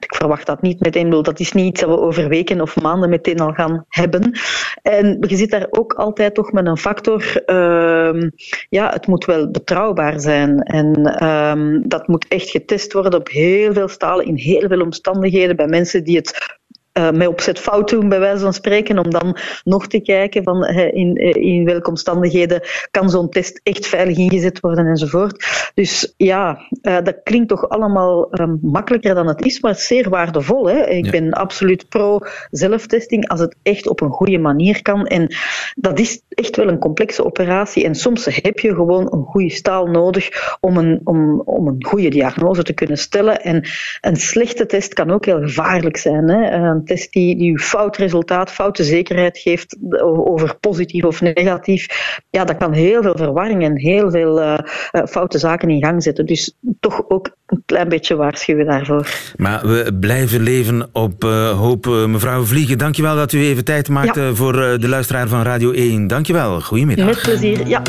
ik 0.00 0.14
verwacht 0.14 0.46
dat 0.46 0.62
niet 0.62 0.80
meteen. 0.80 1.10
Dat 1.10 1.40
is 1.40 1.52
niet 1.52 1.66
iets 1.66 1.80
dat 1.80 1.90
we 1.90 1.98
over 1.98 2.28
weken 2.28 2.60
of 2.60 2.80
maanden 2.80 3.08
meteen 3.08 3.40
al 3.40 3.52
gaan 3.52 3.84
hebben. 3.88 4.38
En 4.82 5.16
je 5.28 5.36
zit 5.36 5.50
daar 5.50 5.66
ook 5.70 5.92
altijd 5.92 6.34
toch 6.34 6.52
met 6.52 6.66
een 6.66 6.78
factor. 6.78 7.42
ehm, 7.44 8.30
ja, 8.68 8.90
het 8.92 9.06
moet 9.06 9.24
wel 9.24 9.50
betrouwbaar 9.50 10.20
zijn. 10.20 10.58
En 10.58 10.94
ehm, 11.04 11.80
dat 11.82 12.08
moet 12.08 12.28
echt 12.28 12.50
getest 12.50 12.92
worden 12.92 13.14
op 13.14 13.28
heel 13.28 13.72
veel 13.72 13.88
stalen, 13.88 14.26
in 14.26 14.36
heel 14.36 14.68
veel 14.68 14.80
omstandigheden, 14.80 15.56
bij 15.56 15.66
mensen 15.66 16.04
die 16.04 16.16
het 16.16 16.58
eh, 16.92 17.10
met 17.10 17.28
opzet 17.28 17.58
fout 17.58 17.90
doen, 17.90 18.08
bij 18.08 18.20
wijze 18.20 18.42
van 18.42 18.52
spreken, 18.52 18.98
om 18.98 19.10
dan 19.10 19.36
nog 19.64 19.86
te 19.86 20.00
kijken 20.00 20.42
van 20.42 20.64
in, 20.64 21.16
eh, 21.16 21.42
in 21.42 21.64
welke 21.64 21.88
omstandigheden 21.88 22.62
kan 22.90 23.10
zo'n 23.10 23.28
test 23.28 23.60
echt 23.62 23.86
veilig 23.86 24.16
ingezet 24.16 24.60
worden 24.60 24.86
enzovoort. 24.86 25.44
Dus 25.74 26.14
ja, 26.16 26.58
eh, 26.82 26.96
dat 27.02 27.20
klinkt 27.22 27.48
toch 27.48 27.68
allemaal 27.68 28.30
ehm, 28.30 28.56
makkelijker 28.62 29.14
dan 29.14 29.26
het 29.26 29.44
is, 29.44 29.60
maar 29.60 29.74
zeer 29.74 30.08
waardevol. 30.08 30.68
Hè? 30.68 30.86
Ik 30.86 31.04
Ja. 31.04 31.10
ben 31.10 31.32
absoluut 31.32 31.88
pro 31.88 32.18
zelftesting 32.50 33.28
als 33.28 33.40
het 33.40 33.56
echt 33.62 33.88
op 33.88 34.00
een 34.00 34.10
goede 34.10 34.38
manier 34.38 34.82
kan. 34.82 35.06
En 35.06 35.34
dat 35.74 35.98
is 35.98 36.22
echt 36.28 36.56
wel 36.56 36.68
een 36.68 36.78
complexe 36.78 37.24
operatie. 37.24 37.84
En 37.84 37.94
soms 37.94 38.24
heb 38.42 38.58
je 38.58 38.74
gewoon 38.74 39.12
een 39.12 39.24
goede 39.24 39.50
staal 39.50 39.86
nodig 39.86 40.56
om 40.60 40.76
een, 40.76 41.00
om, 41.04 41.40
om 41.44 41.66
een 41.66 41.84
goede 41.86 42.08
diagnose 42.08 42.62
te 42.62 42.72
kunnen 42.72 42.98
stellen. 42.98 43.40
En 43.42 43.64
een 44.00 44.16
slechte 44.16 44.66
test 44.66 44.94
kan 44.94 45.10
ook 45.10 45.24
heel 45.24 45.40
gevaarlijk 45.40 45.96
zijn. 45.96 46.28
Hè? 46.28 46.50
Een 46.50 46.84
test 46.90 47.12
die, 47.12 47.36
die 47.36 47.52
u 47.52 47.58
fout 47.58 47.96
resultaat, 47.96 48.50
foute 48.50 48.84
zekerheid 48.84 49.38
geeft 49.38 49.76
over 50.00 50.56
positief 50.60 51.04
of 51.04 51.20
negatief. 51.20 51.86
Ja, 52.30 52.44
dat 52.44 52.56
kan 52.56 52.72
heel 52.72 53.02
veel 53.02 53.16
verwarring 53.16 53.62
en 53.62 53.76
heel 53.78 54.10
veel 54.10 54.40
eh, 54.40 54.58
eh, 54.90 55.06
foute 55.06 55.38
zaken 55.38 55.70
in 55.70 55.84
gang 55.84 56.02
zetten. 56.02 56.26
Dus 56.26 56.56
toch 56.80 57.02
ook 57.08 57.36
een 57.46 57.62
klein 57.66 57.88
beetje 57.88 58.16
waarschuwen 58.16 58.66
daarvoor. 58.66 59.08
Maar 59.36 59.66
we 59.66 59.96
blijven 60.00 60.40
leven 60.40 60.88
op 60.92 61.24
eh, 61.24 61.58
hoop. 61.58 61.86
mevrouw 61.86 62.44
Vliegen, 62.44 62.78
dankjewel 62.78 63.16
dat 63.16 63.32
u 63.32 63.40
even 63.44 63.64
tijd 63.64 63.88
maakte 63.88 64.20
Ja. 64.20 64.34
voor 64.34 64.62
eh, 64.62 64.78
de 64.78 64.88
luisteraar 64.88 65.28
van 65.28 65.42
Radio 65.42 65.70
1. 65.72 66.06
Dankjewel, 66.06 66.60
goedemiddag. 66.60 67.06
Met 67.06 67.22
plezier, 67.22 67.66
ja. 67.66 67.82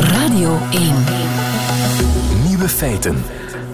Radio 0.00 0.58
1. 0.72 0.82
Nieuwe 2.48 2.68
feiten. 2.68 3.14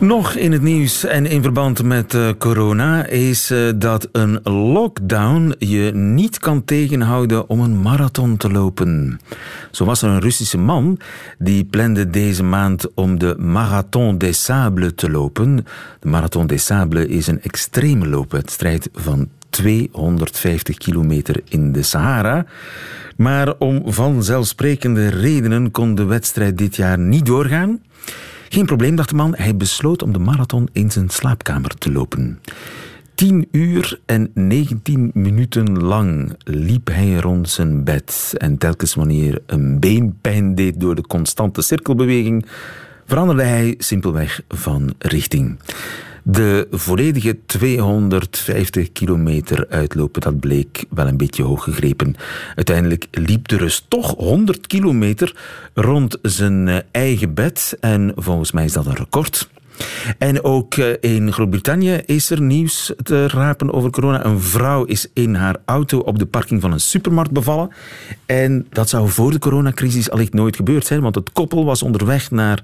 Nog 0.03 0.35
in 0.35 0.53
het 0.53 0.63
nieuws 0.63 1.05
en 1.05 1.27
in 1.27 1.43
verband 1.43 1.83
met 1.83 2.15
eh, 2.15 2.29
corona 2.39 3.07
is 3.07 3.51
eh, 3.51 3.69
dat 3.77 4.09
een 4.13 4.41
lockdown 4.43 5.55
je 5.59 5.91
niet 5.95 6.39
kan 6.39 6.65
tegenhouden 6.65 7.49
om 7.49 7.61
een 7.61 7.81
marathon 7.81 8.37
te 8.37 8.51
lopen. 8.51 9.21
Zo 9.71 9.85
was 9.85 10.03
er 10.03 10.09
een 10.09 10.21
Russische 10.21 10.59
man 10.59 10.99
die 11.39 11.65
plande 11.65 12.11
deze 12.11 12.43
maand 12.43 12.95
om 12.95 13.19
de 13.19 13.37
Marathon 13.39 14.19
des 14.19 14.45
Sables 14.45 14.93
te 14.95 15.11
lopen. 15.11 15.57
De 16.01 16.09
Marathon 16.09 16.47
des 16.47 16.65
Sables 16.65 17.07
is 17.07 17.27
een 17.27 17.43
extreme 17.43 18.07
loopwedstrijd 18.07 18.89
van 18.93 19.29
250 19.51 20.77
kilometer 20.77 21.41
in 21.49 21.73
de 21.73 21.83
Sahara. 21.83 22.47
Maar 23.17 23.55
om 23.59 23.83
vanzelfsprekende 23.85 25.09
redenen 25.09 25.71
kon 25.71 25.95
de 25.95 26.05
wedstrijd 26.05 26.59
dit 26.59 26.77
jaar 26.77 26.99
niet 26.99 27.27
doorgaan. 27.27 27.81
Geen 28.53 28.67
probleem, 28.67 28.97
dacht 28.97 29.09
de 29.09 29.15
man. 29.15 29.35
Hij 29.37 29.57
besloot 29.57 30.03
om 30.03 30.13
de 30.13 30.19
marathon 30.19 30.69
in 30.73 30.91
zijn 30.91 31.11
slaapkamer 31.11 31.79
te 31.79 31.93
lopen. 31.93 32.41
10 33.15 33.49
uur 33.51 34.01
en 34.07 34.31
19 34.35 35.11
minuten 35.15 35.83
lang 35.83 36.35
liep 36.45 36.89
hij 36.89 37.17
rond 37.17 37.49
zijn 37.49 37.85
bed. 37.85 38.35
En 38.37 38.59
telkens 38.59 38.95
wanneer 38.95 39.43
een 39.47 39.81
been 39.81 40.19
pijn 40.21 40.55
deed 40.55 40.81
door 40.81 40.95
de 40.95 41.07
constante 41.07 41.63
cirkelbeweging, 41.63 42.47
veranderde 43.07 43.43
hij 43.43 43.75
simpelweg 43.79 44.43
van 44.49 44.95
richting. 44.99 45.59
De 46.23 46.67
volledige 46.71 47.39
250 47.47 48.93
kilometer 48.93 49.67
uitlopen, 49.69 50.21
dat 50.21 50.41
bleek 50.41 50.85
wel 50.91 51.07
een 51.07 51.17
beetje 51.17 51.43
hoog 51.43 51.65
gegrepen. 51.65 52.15
Uiteindelijk 52.55 53.07
liep 53.11 53.49
de 53.49 53.57
Rus 53.57 53.85
toch 53.89 54.15
100 54.17 54.67
kilometer 54.67 55.37
rond 55.75 56.19
zijn 56.23 56.69
eh, 56.69 56.77
eigen 56.91 57.35
bed. 57.35 57.77
En 57.81 58.13
volgens 58.17 58.53
mij 58.53 58.65
is 58.65 58.73
dat 58.73 58.87
een 58.87 58.97
record. 58.97 59.49
En 60.19 60.45
ook 60.45 60.75
eh, 60.75 60.93
in 61.01 61.33
Groot-Brittannië 61.33 62.01
is 62.07 62.31
er 62.31 62.41
nieuws 62.41 62.93
te 63.03 63.29
rapen 63.29 63.73
over 63.73 63.91
corona. 63.91 64.25
Een 64.25 64.41
vrouw 64.41 64.85
is 64.85 65.09
in 65.15 65.35
haar 65.35 65.57
auto 65.65 65.99
op 65.99 66.19
de 66.19 66.27
parking 66.27 66.61
van 66.61 66.73
een 66.73 66.81
supermarkt 66.81 67.33
bevallen. 67.33 67.71
En 68.27 68.67
dat 68.71 68.89
zou 68.89 69.09
voor 69.09 69.31
de 69.31 69.39
coronacrisis 69.39 70.11
allicht 70.11 70.35
nooit 70.35 70.57
gebeurd 70.57 70.87
zijn, 70.87 71.01
want 71.01 71.15
het 71.15 71.33
koppel 71.33 71.65
was 71.65 71.83
onderweg 71.83 72.31
naar 72.31 72.63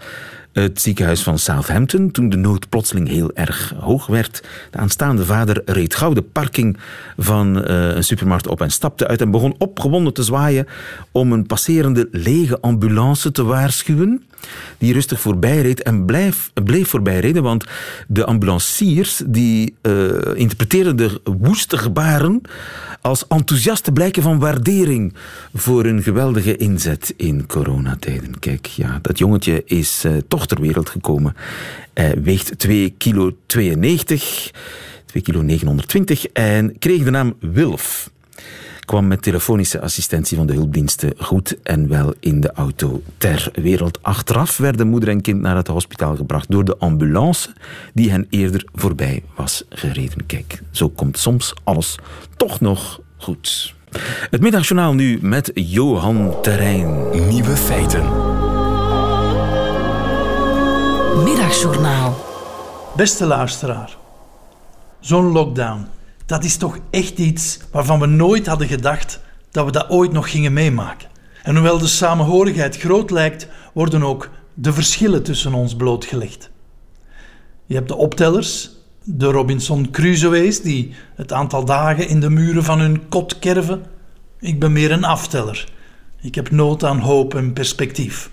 het 0.53 0.81
ziekenhuis 0.81 1.23
van 1.23 1.39
Southampton 1.39 2.11
toen 2.11 2.29
de 2.29 2.37
nood 2.37 2.69
plotseling 2.69 3.09
heel 3.09 3.31
erg 3.35 3.75
hoog 3.79 4.07
werd. 4.07 4.43
De 4.71 4.79
aanstaande 4.79 5.25
vader 5.25 5.63
reed 5.65 5.95
gauw 5.95 6.13
de 6.13 6.23
parking 6.23 6.77
van 7.17 7.65
eh, 7.65 7.95
een 7.95 8.05
supermarkt 8.05 8.47
op 8.47 8.61
en 8.61 8.71
stapte 8.71 9.07
uit 9.07 9.21
en 9.21 9.31
begon 9.31 9.55
opgewonden 9.59 10.15
te 10.15 10.23
zwaaien 10.23 10.67
om 11.13 11.33
een 11.33 11.47
passerende 11.47 12.09
lege 12.11 12.61
ambulance 12.61 13.33
te 13.33 13.43
waarschuwen 13.45 14.28
die 14.79 14.93
rustig 14.93 15.21
voorbij 15.21 15.61
reed 15.61 15.83
en 15.83 16.05
blijf, 16.05 16.51
bleef 16.65 16.89
voorbij 16.89 17.21
rijden, 17.21 17.43
want 17.43 17.65
de 18.07 18.25
ambulanciers 18.25 19.23
die 19.27 19.75
eh, 19.81 19.93
interpreteerden 20.35 20.97
de 20.97 21.21
woeste 21.25 21.79
gebaren 21.79 22.41
als 23.01 23.27
enthousiaste 23.29 23.93
blijken 23.93 24.23
van 24.23 24.39
waardering 24.39 25.15
voor 25.55 25.85
hun 25.85 26.03
geweldige 26.03 26.57
inzet 26.57 27.15
in 27.17 27.47
coronatijden. 27.47 28.39
Kijk, 28.39 28.67
ja, 28.67 28.99
dat 29.03 29.19
jongetje 29.19 29.63
is 29.65 30.05
eh, 30.05 30.13
toch 30.29 30.47
ter 30.47 30.61
wereld 30.61 30.91
gekomen. 30.91 31.37
Hij 31.95 32.23
weegt 32.23 32.59
2 32.59 32.95
kilo 32.99 33.37
92, 33.47 34.51
2 35.07 35.23
kilo 35.23 35.43
920 35.43 36.27
en 36.27 36.79
kreeg 36.79 37.05
de 37.05 37.11
naam 37.11 37.35
Wilf 37.41 38.11
kwam 38.89 39.07
met 39.07 39.23
telefonische 39.23 39.81
assistentie 39.81 40.37
van 40.37 40.47
de 40.47 40.53
hulpdiensten 40.53 41.13
goed 41.19 41.63
en 41.63 41.89
wel 41.89 42.15
in 42.21 42.41
de 42.41 42.53
auto 42.53 43.03
ter 43.19 43.51
wereld. 43.53 44.03
Achteraf 44.03 44.57
werden 44.57 44.89
moeder 44.89 45.09
en 45.09 45.21
kind 45.21 45.41
naar 45.41 45.57
het 45.57 45.67
hospitaal 45.67 46.17
gebracht 46.17 46.51
door 46.51 46.65
de 46.65 46.77
ambulance 46.79 47.49
die 47.95 48.11
hen 48.11 48.27
eerder 48.31 48.65
voorbij 48.75 49.23
was 49.37 49.65
gereden. 49.69 50.27
Kijk, 50.27 50.63
zo 50.71 50.89
komt 50.89 51.19
soms 51.19 51.55
alles 51.65 51.99
toch 52.37 52.61
nog 52.61 53.01
goed. 53.17 53.75
Het 54.31 54.41
middagjournaal 54.41 54.95
nu 54.95 55.19
met 55.23 55.51
Johan 55.55 56.43
Terrein. 56.43 57.11
Nieuwe 57.29 57.57
feiten. 57.57 58.05
Middagjournaal. 61.25 62.27
Beste 62.97 63.27
luisteraar, 63.27 63.97
zo'n 65.01 65.33
lockdown, 65.33 65.87
dat 66.29 66.45
is 66.45 66.57
toch 66.57 66.79
echt 66.91 67.19
iets 67.19 67.59
waarvan 67.71 68.01
we 68.01 68.07
nooit 68.07 68.47
hadden 68.47 68.69
gedacht 68.69 69.21
dat 69.51 69.65
we 69.65 69.71
dat 69.71 69.89
ooit 69.91 70.13
nog 70.13 70.31
gingen 70.31 70.53
meemaken. 70.53 71.09
En 71.43 71.55
hoewel 71.55 71.79
de 71.79 71.87
samenhorigheid 71.87 72.77
groot 72.77 73.11
lijkt, 73.11 73.49
worden 73.75 74.03
ook 74.03 74.31
de 74.55 74.73
verschillen 74.73 75.23
tussen 75.23 75.55
ons 75.55 75.77
blootgelegd. 75.77 76.51
Je 77.67 77.75
hebt 77.75 77.89
de 77.89 77.97
optellers, 77.97 78.71
de 79.05 79.27
Robinson 79.27 79.91
Crusoe's 79.91 80.61
die 80.61 80.95
het 81.15 81.33
aantal 81.33 81.65
dagen 81.65 82.09
in 82.09 82.21
de 82.21 82.31
muren 82.31 82.65
van 82.65 82.81
hun 82.81 83.09
kot 83.09 83.39
kerven. 83.39 83.83
Ik 84.41 84.61
ben 84.61 84.73
meer 84.73 84.93
een 84.93 85.05
afteller. 85.05 85.73
Ik 86.21 86.35
heb 86.35 86.51
nood 86.51 86.85
aan 86.85 86.99
hoop 86.99 87.35
en 87.35 87.53
perspectief. 87.53 88.31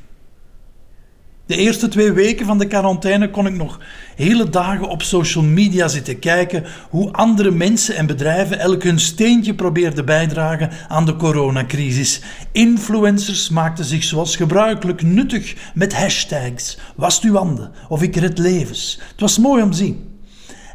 De 1.46 1.56
eerste 1.56 1.88
twee 1.88 2.12
weken 2.12 2.46
van 2.46 2.58
de 2.58 2.68
quarantaine 2.68 3.30
kon 3.30 3.48
ik 3.48 3.54
nog 3.54 3.80
hele 4.16 4.50
dagen 4.50 4.90
op 4.90 5.02
social 5.02 5.44
media 5.44 5.88
zitten 5.88 6.20
kijken 6.20 6.64
hoe 6.90 7.12
andere 7.12 7.52
mensen 7.52 7.96
en 7.96 8.06
bedrijven 8.06 8.60
elk 8.60 8.84
hun 8.84 9.00
steentje 9.00 9.54
probeerden 9.54 10.06
bijdragen 10.06 10.70
aan 10.88 11.06
de 11.06 11.16
coronacrisis. 11.16 12.22
Influencers 12.52 13.50
maakten 13.50 13.86
zich 13.86 14.04
zoals 14.04 14.36
gebruikelijk 14.36 15.02
nuttig 15.02 15.56
met 15.74 15.94
hashtags 15.94 16.78
was 16.96 17.22
uw 17.22 17.36
handen 17.36 17.72
of 17.90 18.02
ik 18.02 18.16
red 18.16 18.38
levens. 18.38 19.00
Het 19.12 19.20
was 19.20 19.40
mooi 19.40 19.64
om 19.64 19.72
te 19.72 19.78
zien. 19.78 20.20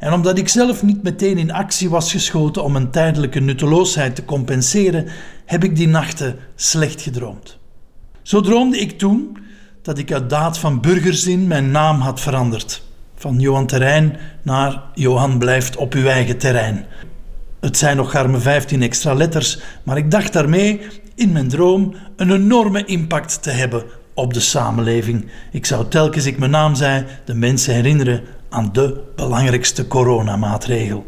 En 0.00 0.12
omdat 0.12 0.38
ik 0.38 0.48
zelf 0.48 0.82
niet 0.82 1.02
meteen 1.02 1.38
in 1.38 1.52
actie 1.52 1.90
was 1.90 2.12
geschoten 2.12 2.64
om 2.64 2.76
een 2.76 2.90
tijdelijke 2.90 3.40
nutteloosheid 3.40 4.14
te 4.14 4.24
compenseren, 4.24 5.06
heb 5.46 5.64
ik 5.64 5.76
die 5.76 5.88
nachten 5.88 6.36
slecht 6.54 7.02
gedroomd. 7.02 7.58
Zo 8.22 8.40
droomde 8.40 8.78
ik 8.78 8.98
toen 8.98 9.38
dat 9.82 9.98
ik 9.98 10.12
uit 10.12 10.30
daad 10.30 10.58
van 10.58 10.80
burgerzin 10.80 11.46
mijn 11.46 11.70
naam 11.70 12.00
had 12.00 12.20
veranderd. 12.20 12.82
Van 13.14 13.40
Johan 13.40 13.66
Terrein 13.66 14.16
naar 14.42 14.82
Johan 14.94 15.38
blijft 15.38 15.76
op 15.76 15.94
uw 15.94 16.06
eigen 16.06 16.38
terrein. 16.38 16.86
Het 17.60 17.76
zijn 17.76 17.96
nog 17.96 18.10
garme 18.10 18.38
15 18.38 18.82
extra 18.82 19.14
letters, 19.14 19.58
maar 19.82 19.96
ik 19.96 20.10
dacht 20.10 20.32
daarmee 20.32 20.80
in 21.14 21.32
mijn 21.32 21.48
droom 21.48 21.94
een 22.16 22.30
enorme 22.30 22.84
impact 22.84 23.42
te 23.42 23.50
hebben 23.50 23.84
op 24.14 24.34
de 24.34 24.40
samenleving. 24.40 25.30
Ik 25.52 25.66
zou 25.66 25.88
telkens 25.88 26.26
ik 26.26 26.38
mijn 26.38 26.50
naam 26.50 26.74
zei 26.74 27.06
de 27.24 27.34
mensen 27.34 27.74
herinneren 27.74 28.22
aan 28.48 28.72
de 28.72 29.02
belangrijkste 29.16 29.86
coronamaatregel. 29.86 31.04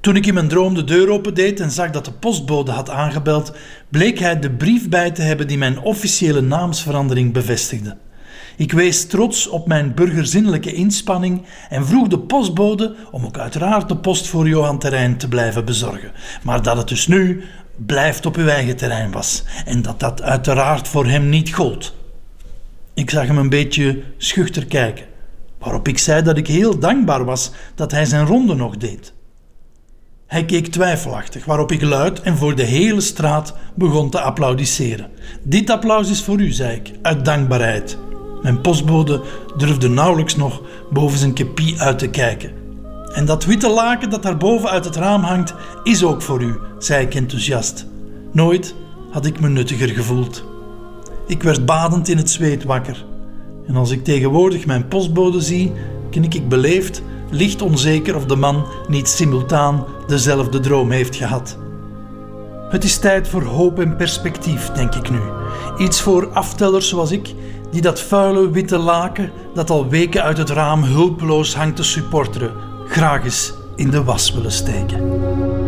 Toen 0.00 0.16
ik 0.16 0.26
in 0.26 0.34
mijn 0.34 0.48
droom 0.48 0.74
de 0.74 0.84
deur 0.84 1.10
opendeed 1.10 1.60
en 1.60 1.70
zag 1.70 1.90
dat 1.90 2.04
de 2.04 2.12
postbode 2.12 2.70
had 2.70 2.90
aangebeld, 2.90 3.52
bleek 3.88 4.18
hij 4.18 4.38
de 4.38 4.50
brief 4.50 4.88
bij 4.88 5.10
te 5.10 5.22
hebben 5.22 5.46
die 5.46 5.58
mijn 5.58 5.80
officiële 5.80 6.40
naamsverandering 6.40 7.32
bevestigde. 7.32 7.96
Ik 8.56 8.72
wees 8.72 9.06
trots 9.06 9.48
op 9.48 9.66
mijn 9.66 9.94
burgerzinnelijke 9.94 10.72
inspanning 10.72 11.42
en 11.68 11.86
vroeg 11.86 12.08
de 12.08 12.18
postbode 12.18 12.94
om 13.10 13.24
ook 13.24 13.38
uiteraard 13.38 13.88
de 13.88 13.96
post 13.96 14.26
voor 14.26 14.48
Johan 14.48 14.78
Terrein 14.78 15.16
te 15.16 15.28
blijven 15.28 15.64
bezorgen. 15.64 16.12
Maar 16.42 16.62
dat 16.62 16.76
het 16.76 16.88
dus 16.88 17.06
nu 17.06 17.44
blijft 17.86 18.26
op 18.26 18.36
uw 18.36 18.46
eigen 18.46 18.76
terrein 18.76 19.10
was 19.10 19.44
en 19.64 19.82
dat 19.82 20.00
dat 20.00 20.22
uiteraard 20.22 20.88
voor 20.88 21.06
hem 21.06 21.28
niet 21.28 21.54
gold. 21.54 21.94
Ik 22.94 23.10
zag 23.10 23.26
hem 23.26 23.38
een 23.38 23.48
beetje 23.48 24.02
schuchter 24.16 24.66
kijken, 24.66 25.06
waarop 25.58 25.88
ik 25.88 25.98
zei 25.98 26.22
dat 26.22 26.36
ik 26.36 26.46
heel 26.46 26.78
dankbaar 26.78 27.24
was 27.24 27.50
dat 27.74 27.90
hij 27.90 28.04
zijn 28.04 28.26
ronde 28.26 28.54
nog 28.54 28.76
deed. 28.76 29.12
Hij 30.30 30.44
keek 30.44 30.66
twijfelachtig, 30.66 31.44
waarop 31.44 31.72
ik 31.72 31.82
luid 31.82 32.20
en 32.20 32.36
voor 32.36 32.54
de 32.54 32.62
hele 32.62 33.00
straat 33.00 33.54
begon 33.74 34.10
te 34.10 34.20
applaudisseren. 34.20 35.10
Dit 35.42 35.70
applaus 35.70 36.10
is 36.10 36.22
voor 36.22 36.40
u, 36.40 36.50
zei 36.50 36.76
ik, 36.76 36.92
uit 37.02 37.24
dankbaarheid. 37.24 37.98
Mijn 38.42 38.60
postbode 38.60 39.22
durfde 39.56 39.88
nauwelijks 39.88 40.36
nog 40.36 40.62
boven 40.90 41.18
zijn 41.18 41.32
kepie 41.32 41.80
uit 41.80 41.98
te 41.98 42.08
kijken. 42.08 42.52
En 43.12 43.24
dat 43.26 43.44
witte 43.44 43.68
laken 43.68 44.10
dat 44.10 44.22
daarboven 44.22 44.70
uit 44.70 44.84
het 44.84 44.96
raam 44.96 45.22
hangt, 45.22 45.54
is 45.82 46.04
ook 46.04 46.22
voor 46.22 46.42
u, 46.42 46.58
zei 46.78 47.04
ik 47.04 47.14
enthousiast. 47.14 47.86
Nooit 48.32 48.74
had 49.10 49.26
ik 49.26 49.40
me 49.40 49.48
nuttiger 49.48 49.88
gevoeld. 49.88 50.44
Ik 51.26 51.42
werd 51.42 51.66
badend 51.66 52.08
in 52.08 52.16
het 52.16 52.30
zweet 52.30 52.64
wakker. 52.64 53.04
En 53.66 53.76
als 53.76 53.90
ik 53.90 54.04
tegenwoordig 54.04 54.66
mijn 54.66 54.88
postbode 54.88 55.40
zie, 55.40 55.72
knik 56.10 56.34
ik 56.34 56.48
beleefd 56.48 57.02
licht 57.30 57.62
onzeker 57.62 58.16
of 58.16 58.24
de 58.26 58.36
man 58.36 58.66
niet 58.88 59.08
simultaan 59.08 59.84
dezelfde 60.06 60.60
droom 60.60 60.90
heeft 60.90 61.16
gehad. 61.16 61.58
Het 62.70 62.84
is 62.84 62.98
tijd 62.98 63.28
voor 63.28 63.42
hoop 63.42 63.78
en 63.78 63.96
perspectief, 63.96 64.70
denk 64.70 64.94
ik 64.94 65.10
nu. 65.10 65.20
Iets 65.78 66.00
voor 66.00 66.28
aftellers 66.32 66.88
zoals 66.88 67.10
ik, 67.10 67.34
die 67.70 67.80
dat 67.80 68.00
vuile 68.00 68.50
witte 68.50 68.78
laken 68.78 69.32
dat 69.54 69.70
al 69.70 69.88
weken 69.88 70.22
uit 70.22 70.38
het 70.38 70.50
raam 70.50 70.82
hulpeloos 70.82 71.54
hangt 71.54 71.76
te 71.76 71.82
supporteren, 71.82 72.52
graag 72.88 73.24
eens 73.24 73.52
in 73.76 73.90
de 73.90 74.04
was 74.04 74.32
willen 74.32 74.52
steken. 74.52 75.59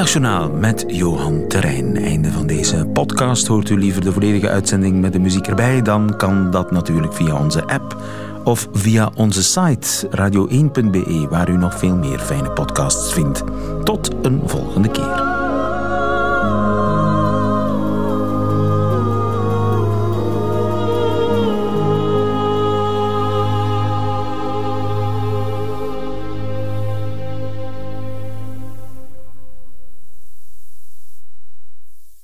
Middagjournaal 0.00 0.50
met 0.50 0.84
Johan 0.86 1.48
Terrein. 1.48 1.96
Einde 1.96 2.32
van 2.32 2.46
deze 2.46 2.86
podcast. 2.92 3.46
Hoort 3.46 3.68
u 3.68 3.78
liever 3.78 4.00
de 4.00 4.12
volledige 4.12 4.48
uitzending 4.48 5.00
met 5.00 5.12
de 5.12 5.18
muziek 5.18 5.46
erbij? 5.46 5.82
Dan 5.82 6.16
kan 6.16 6.50
dat 6.50 6.70
natuurlijk 6.70 7.14
via 7.14 7.34
onze 7.42 7.66
app 7.66 7.96
of 8.44 8.68
via 8.72 9.10
onze 9.14 9.42
site 9.42 10.08
radio1.be, 10.08 11.26
waar 11.30 11.48
u 11.48 11.56
nog 11.56 11.78
veel 11.78 11.96
meer 11.96 12.18
fijne 12.18 12.50
podcasts 12.50 13.12
vindt. 13.12 13.42
Tot 13.84 14.10
een 14.22 14.42
volgende 14.44 14.90
keer. 14.90 15.29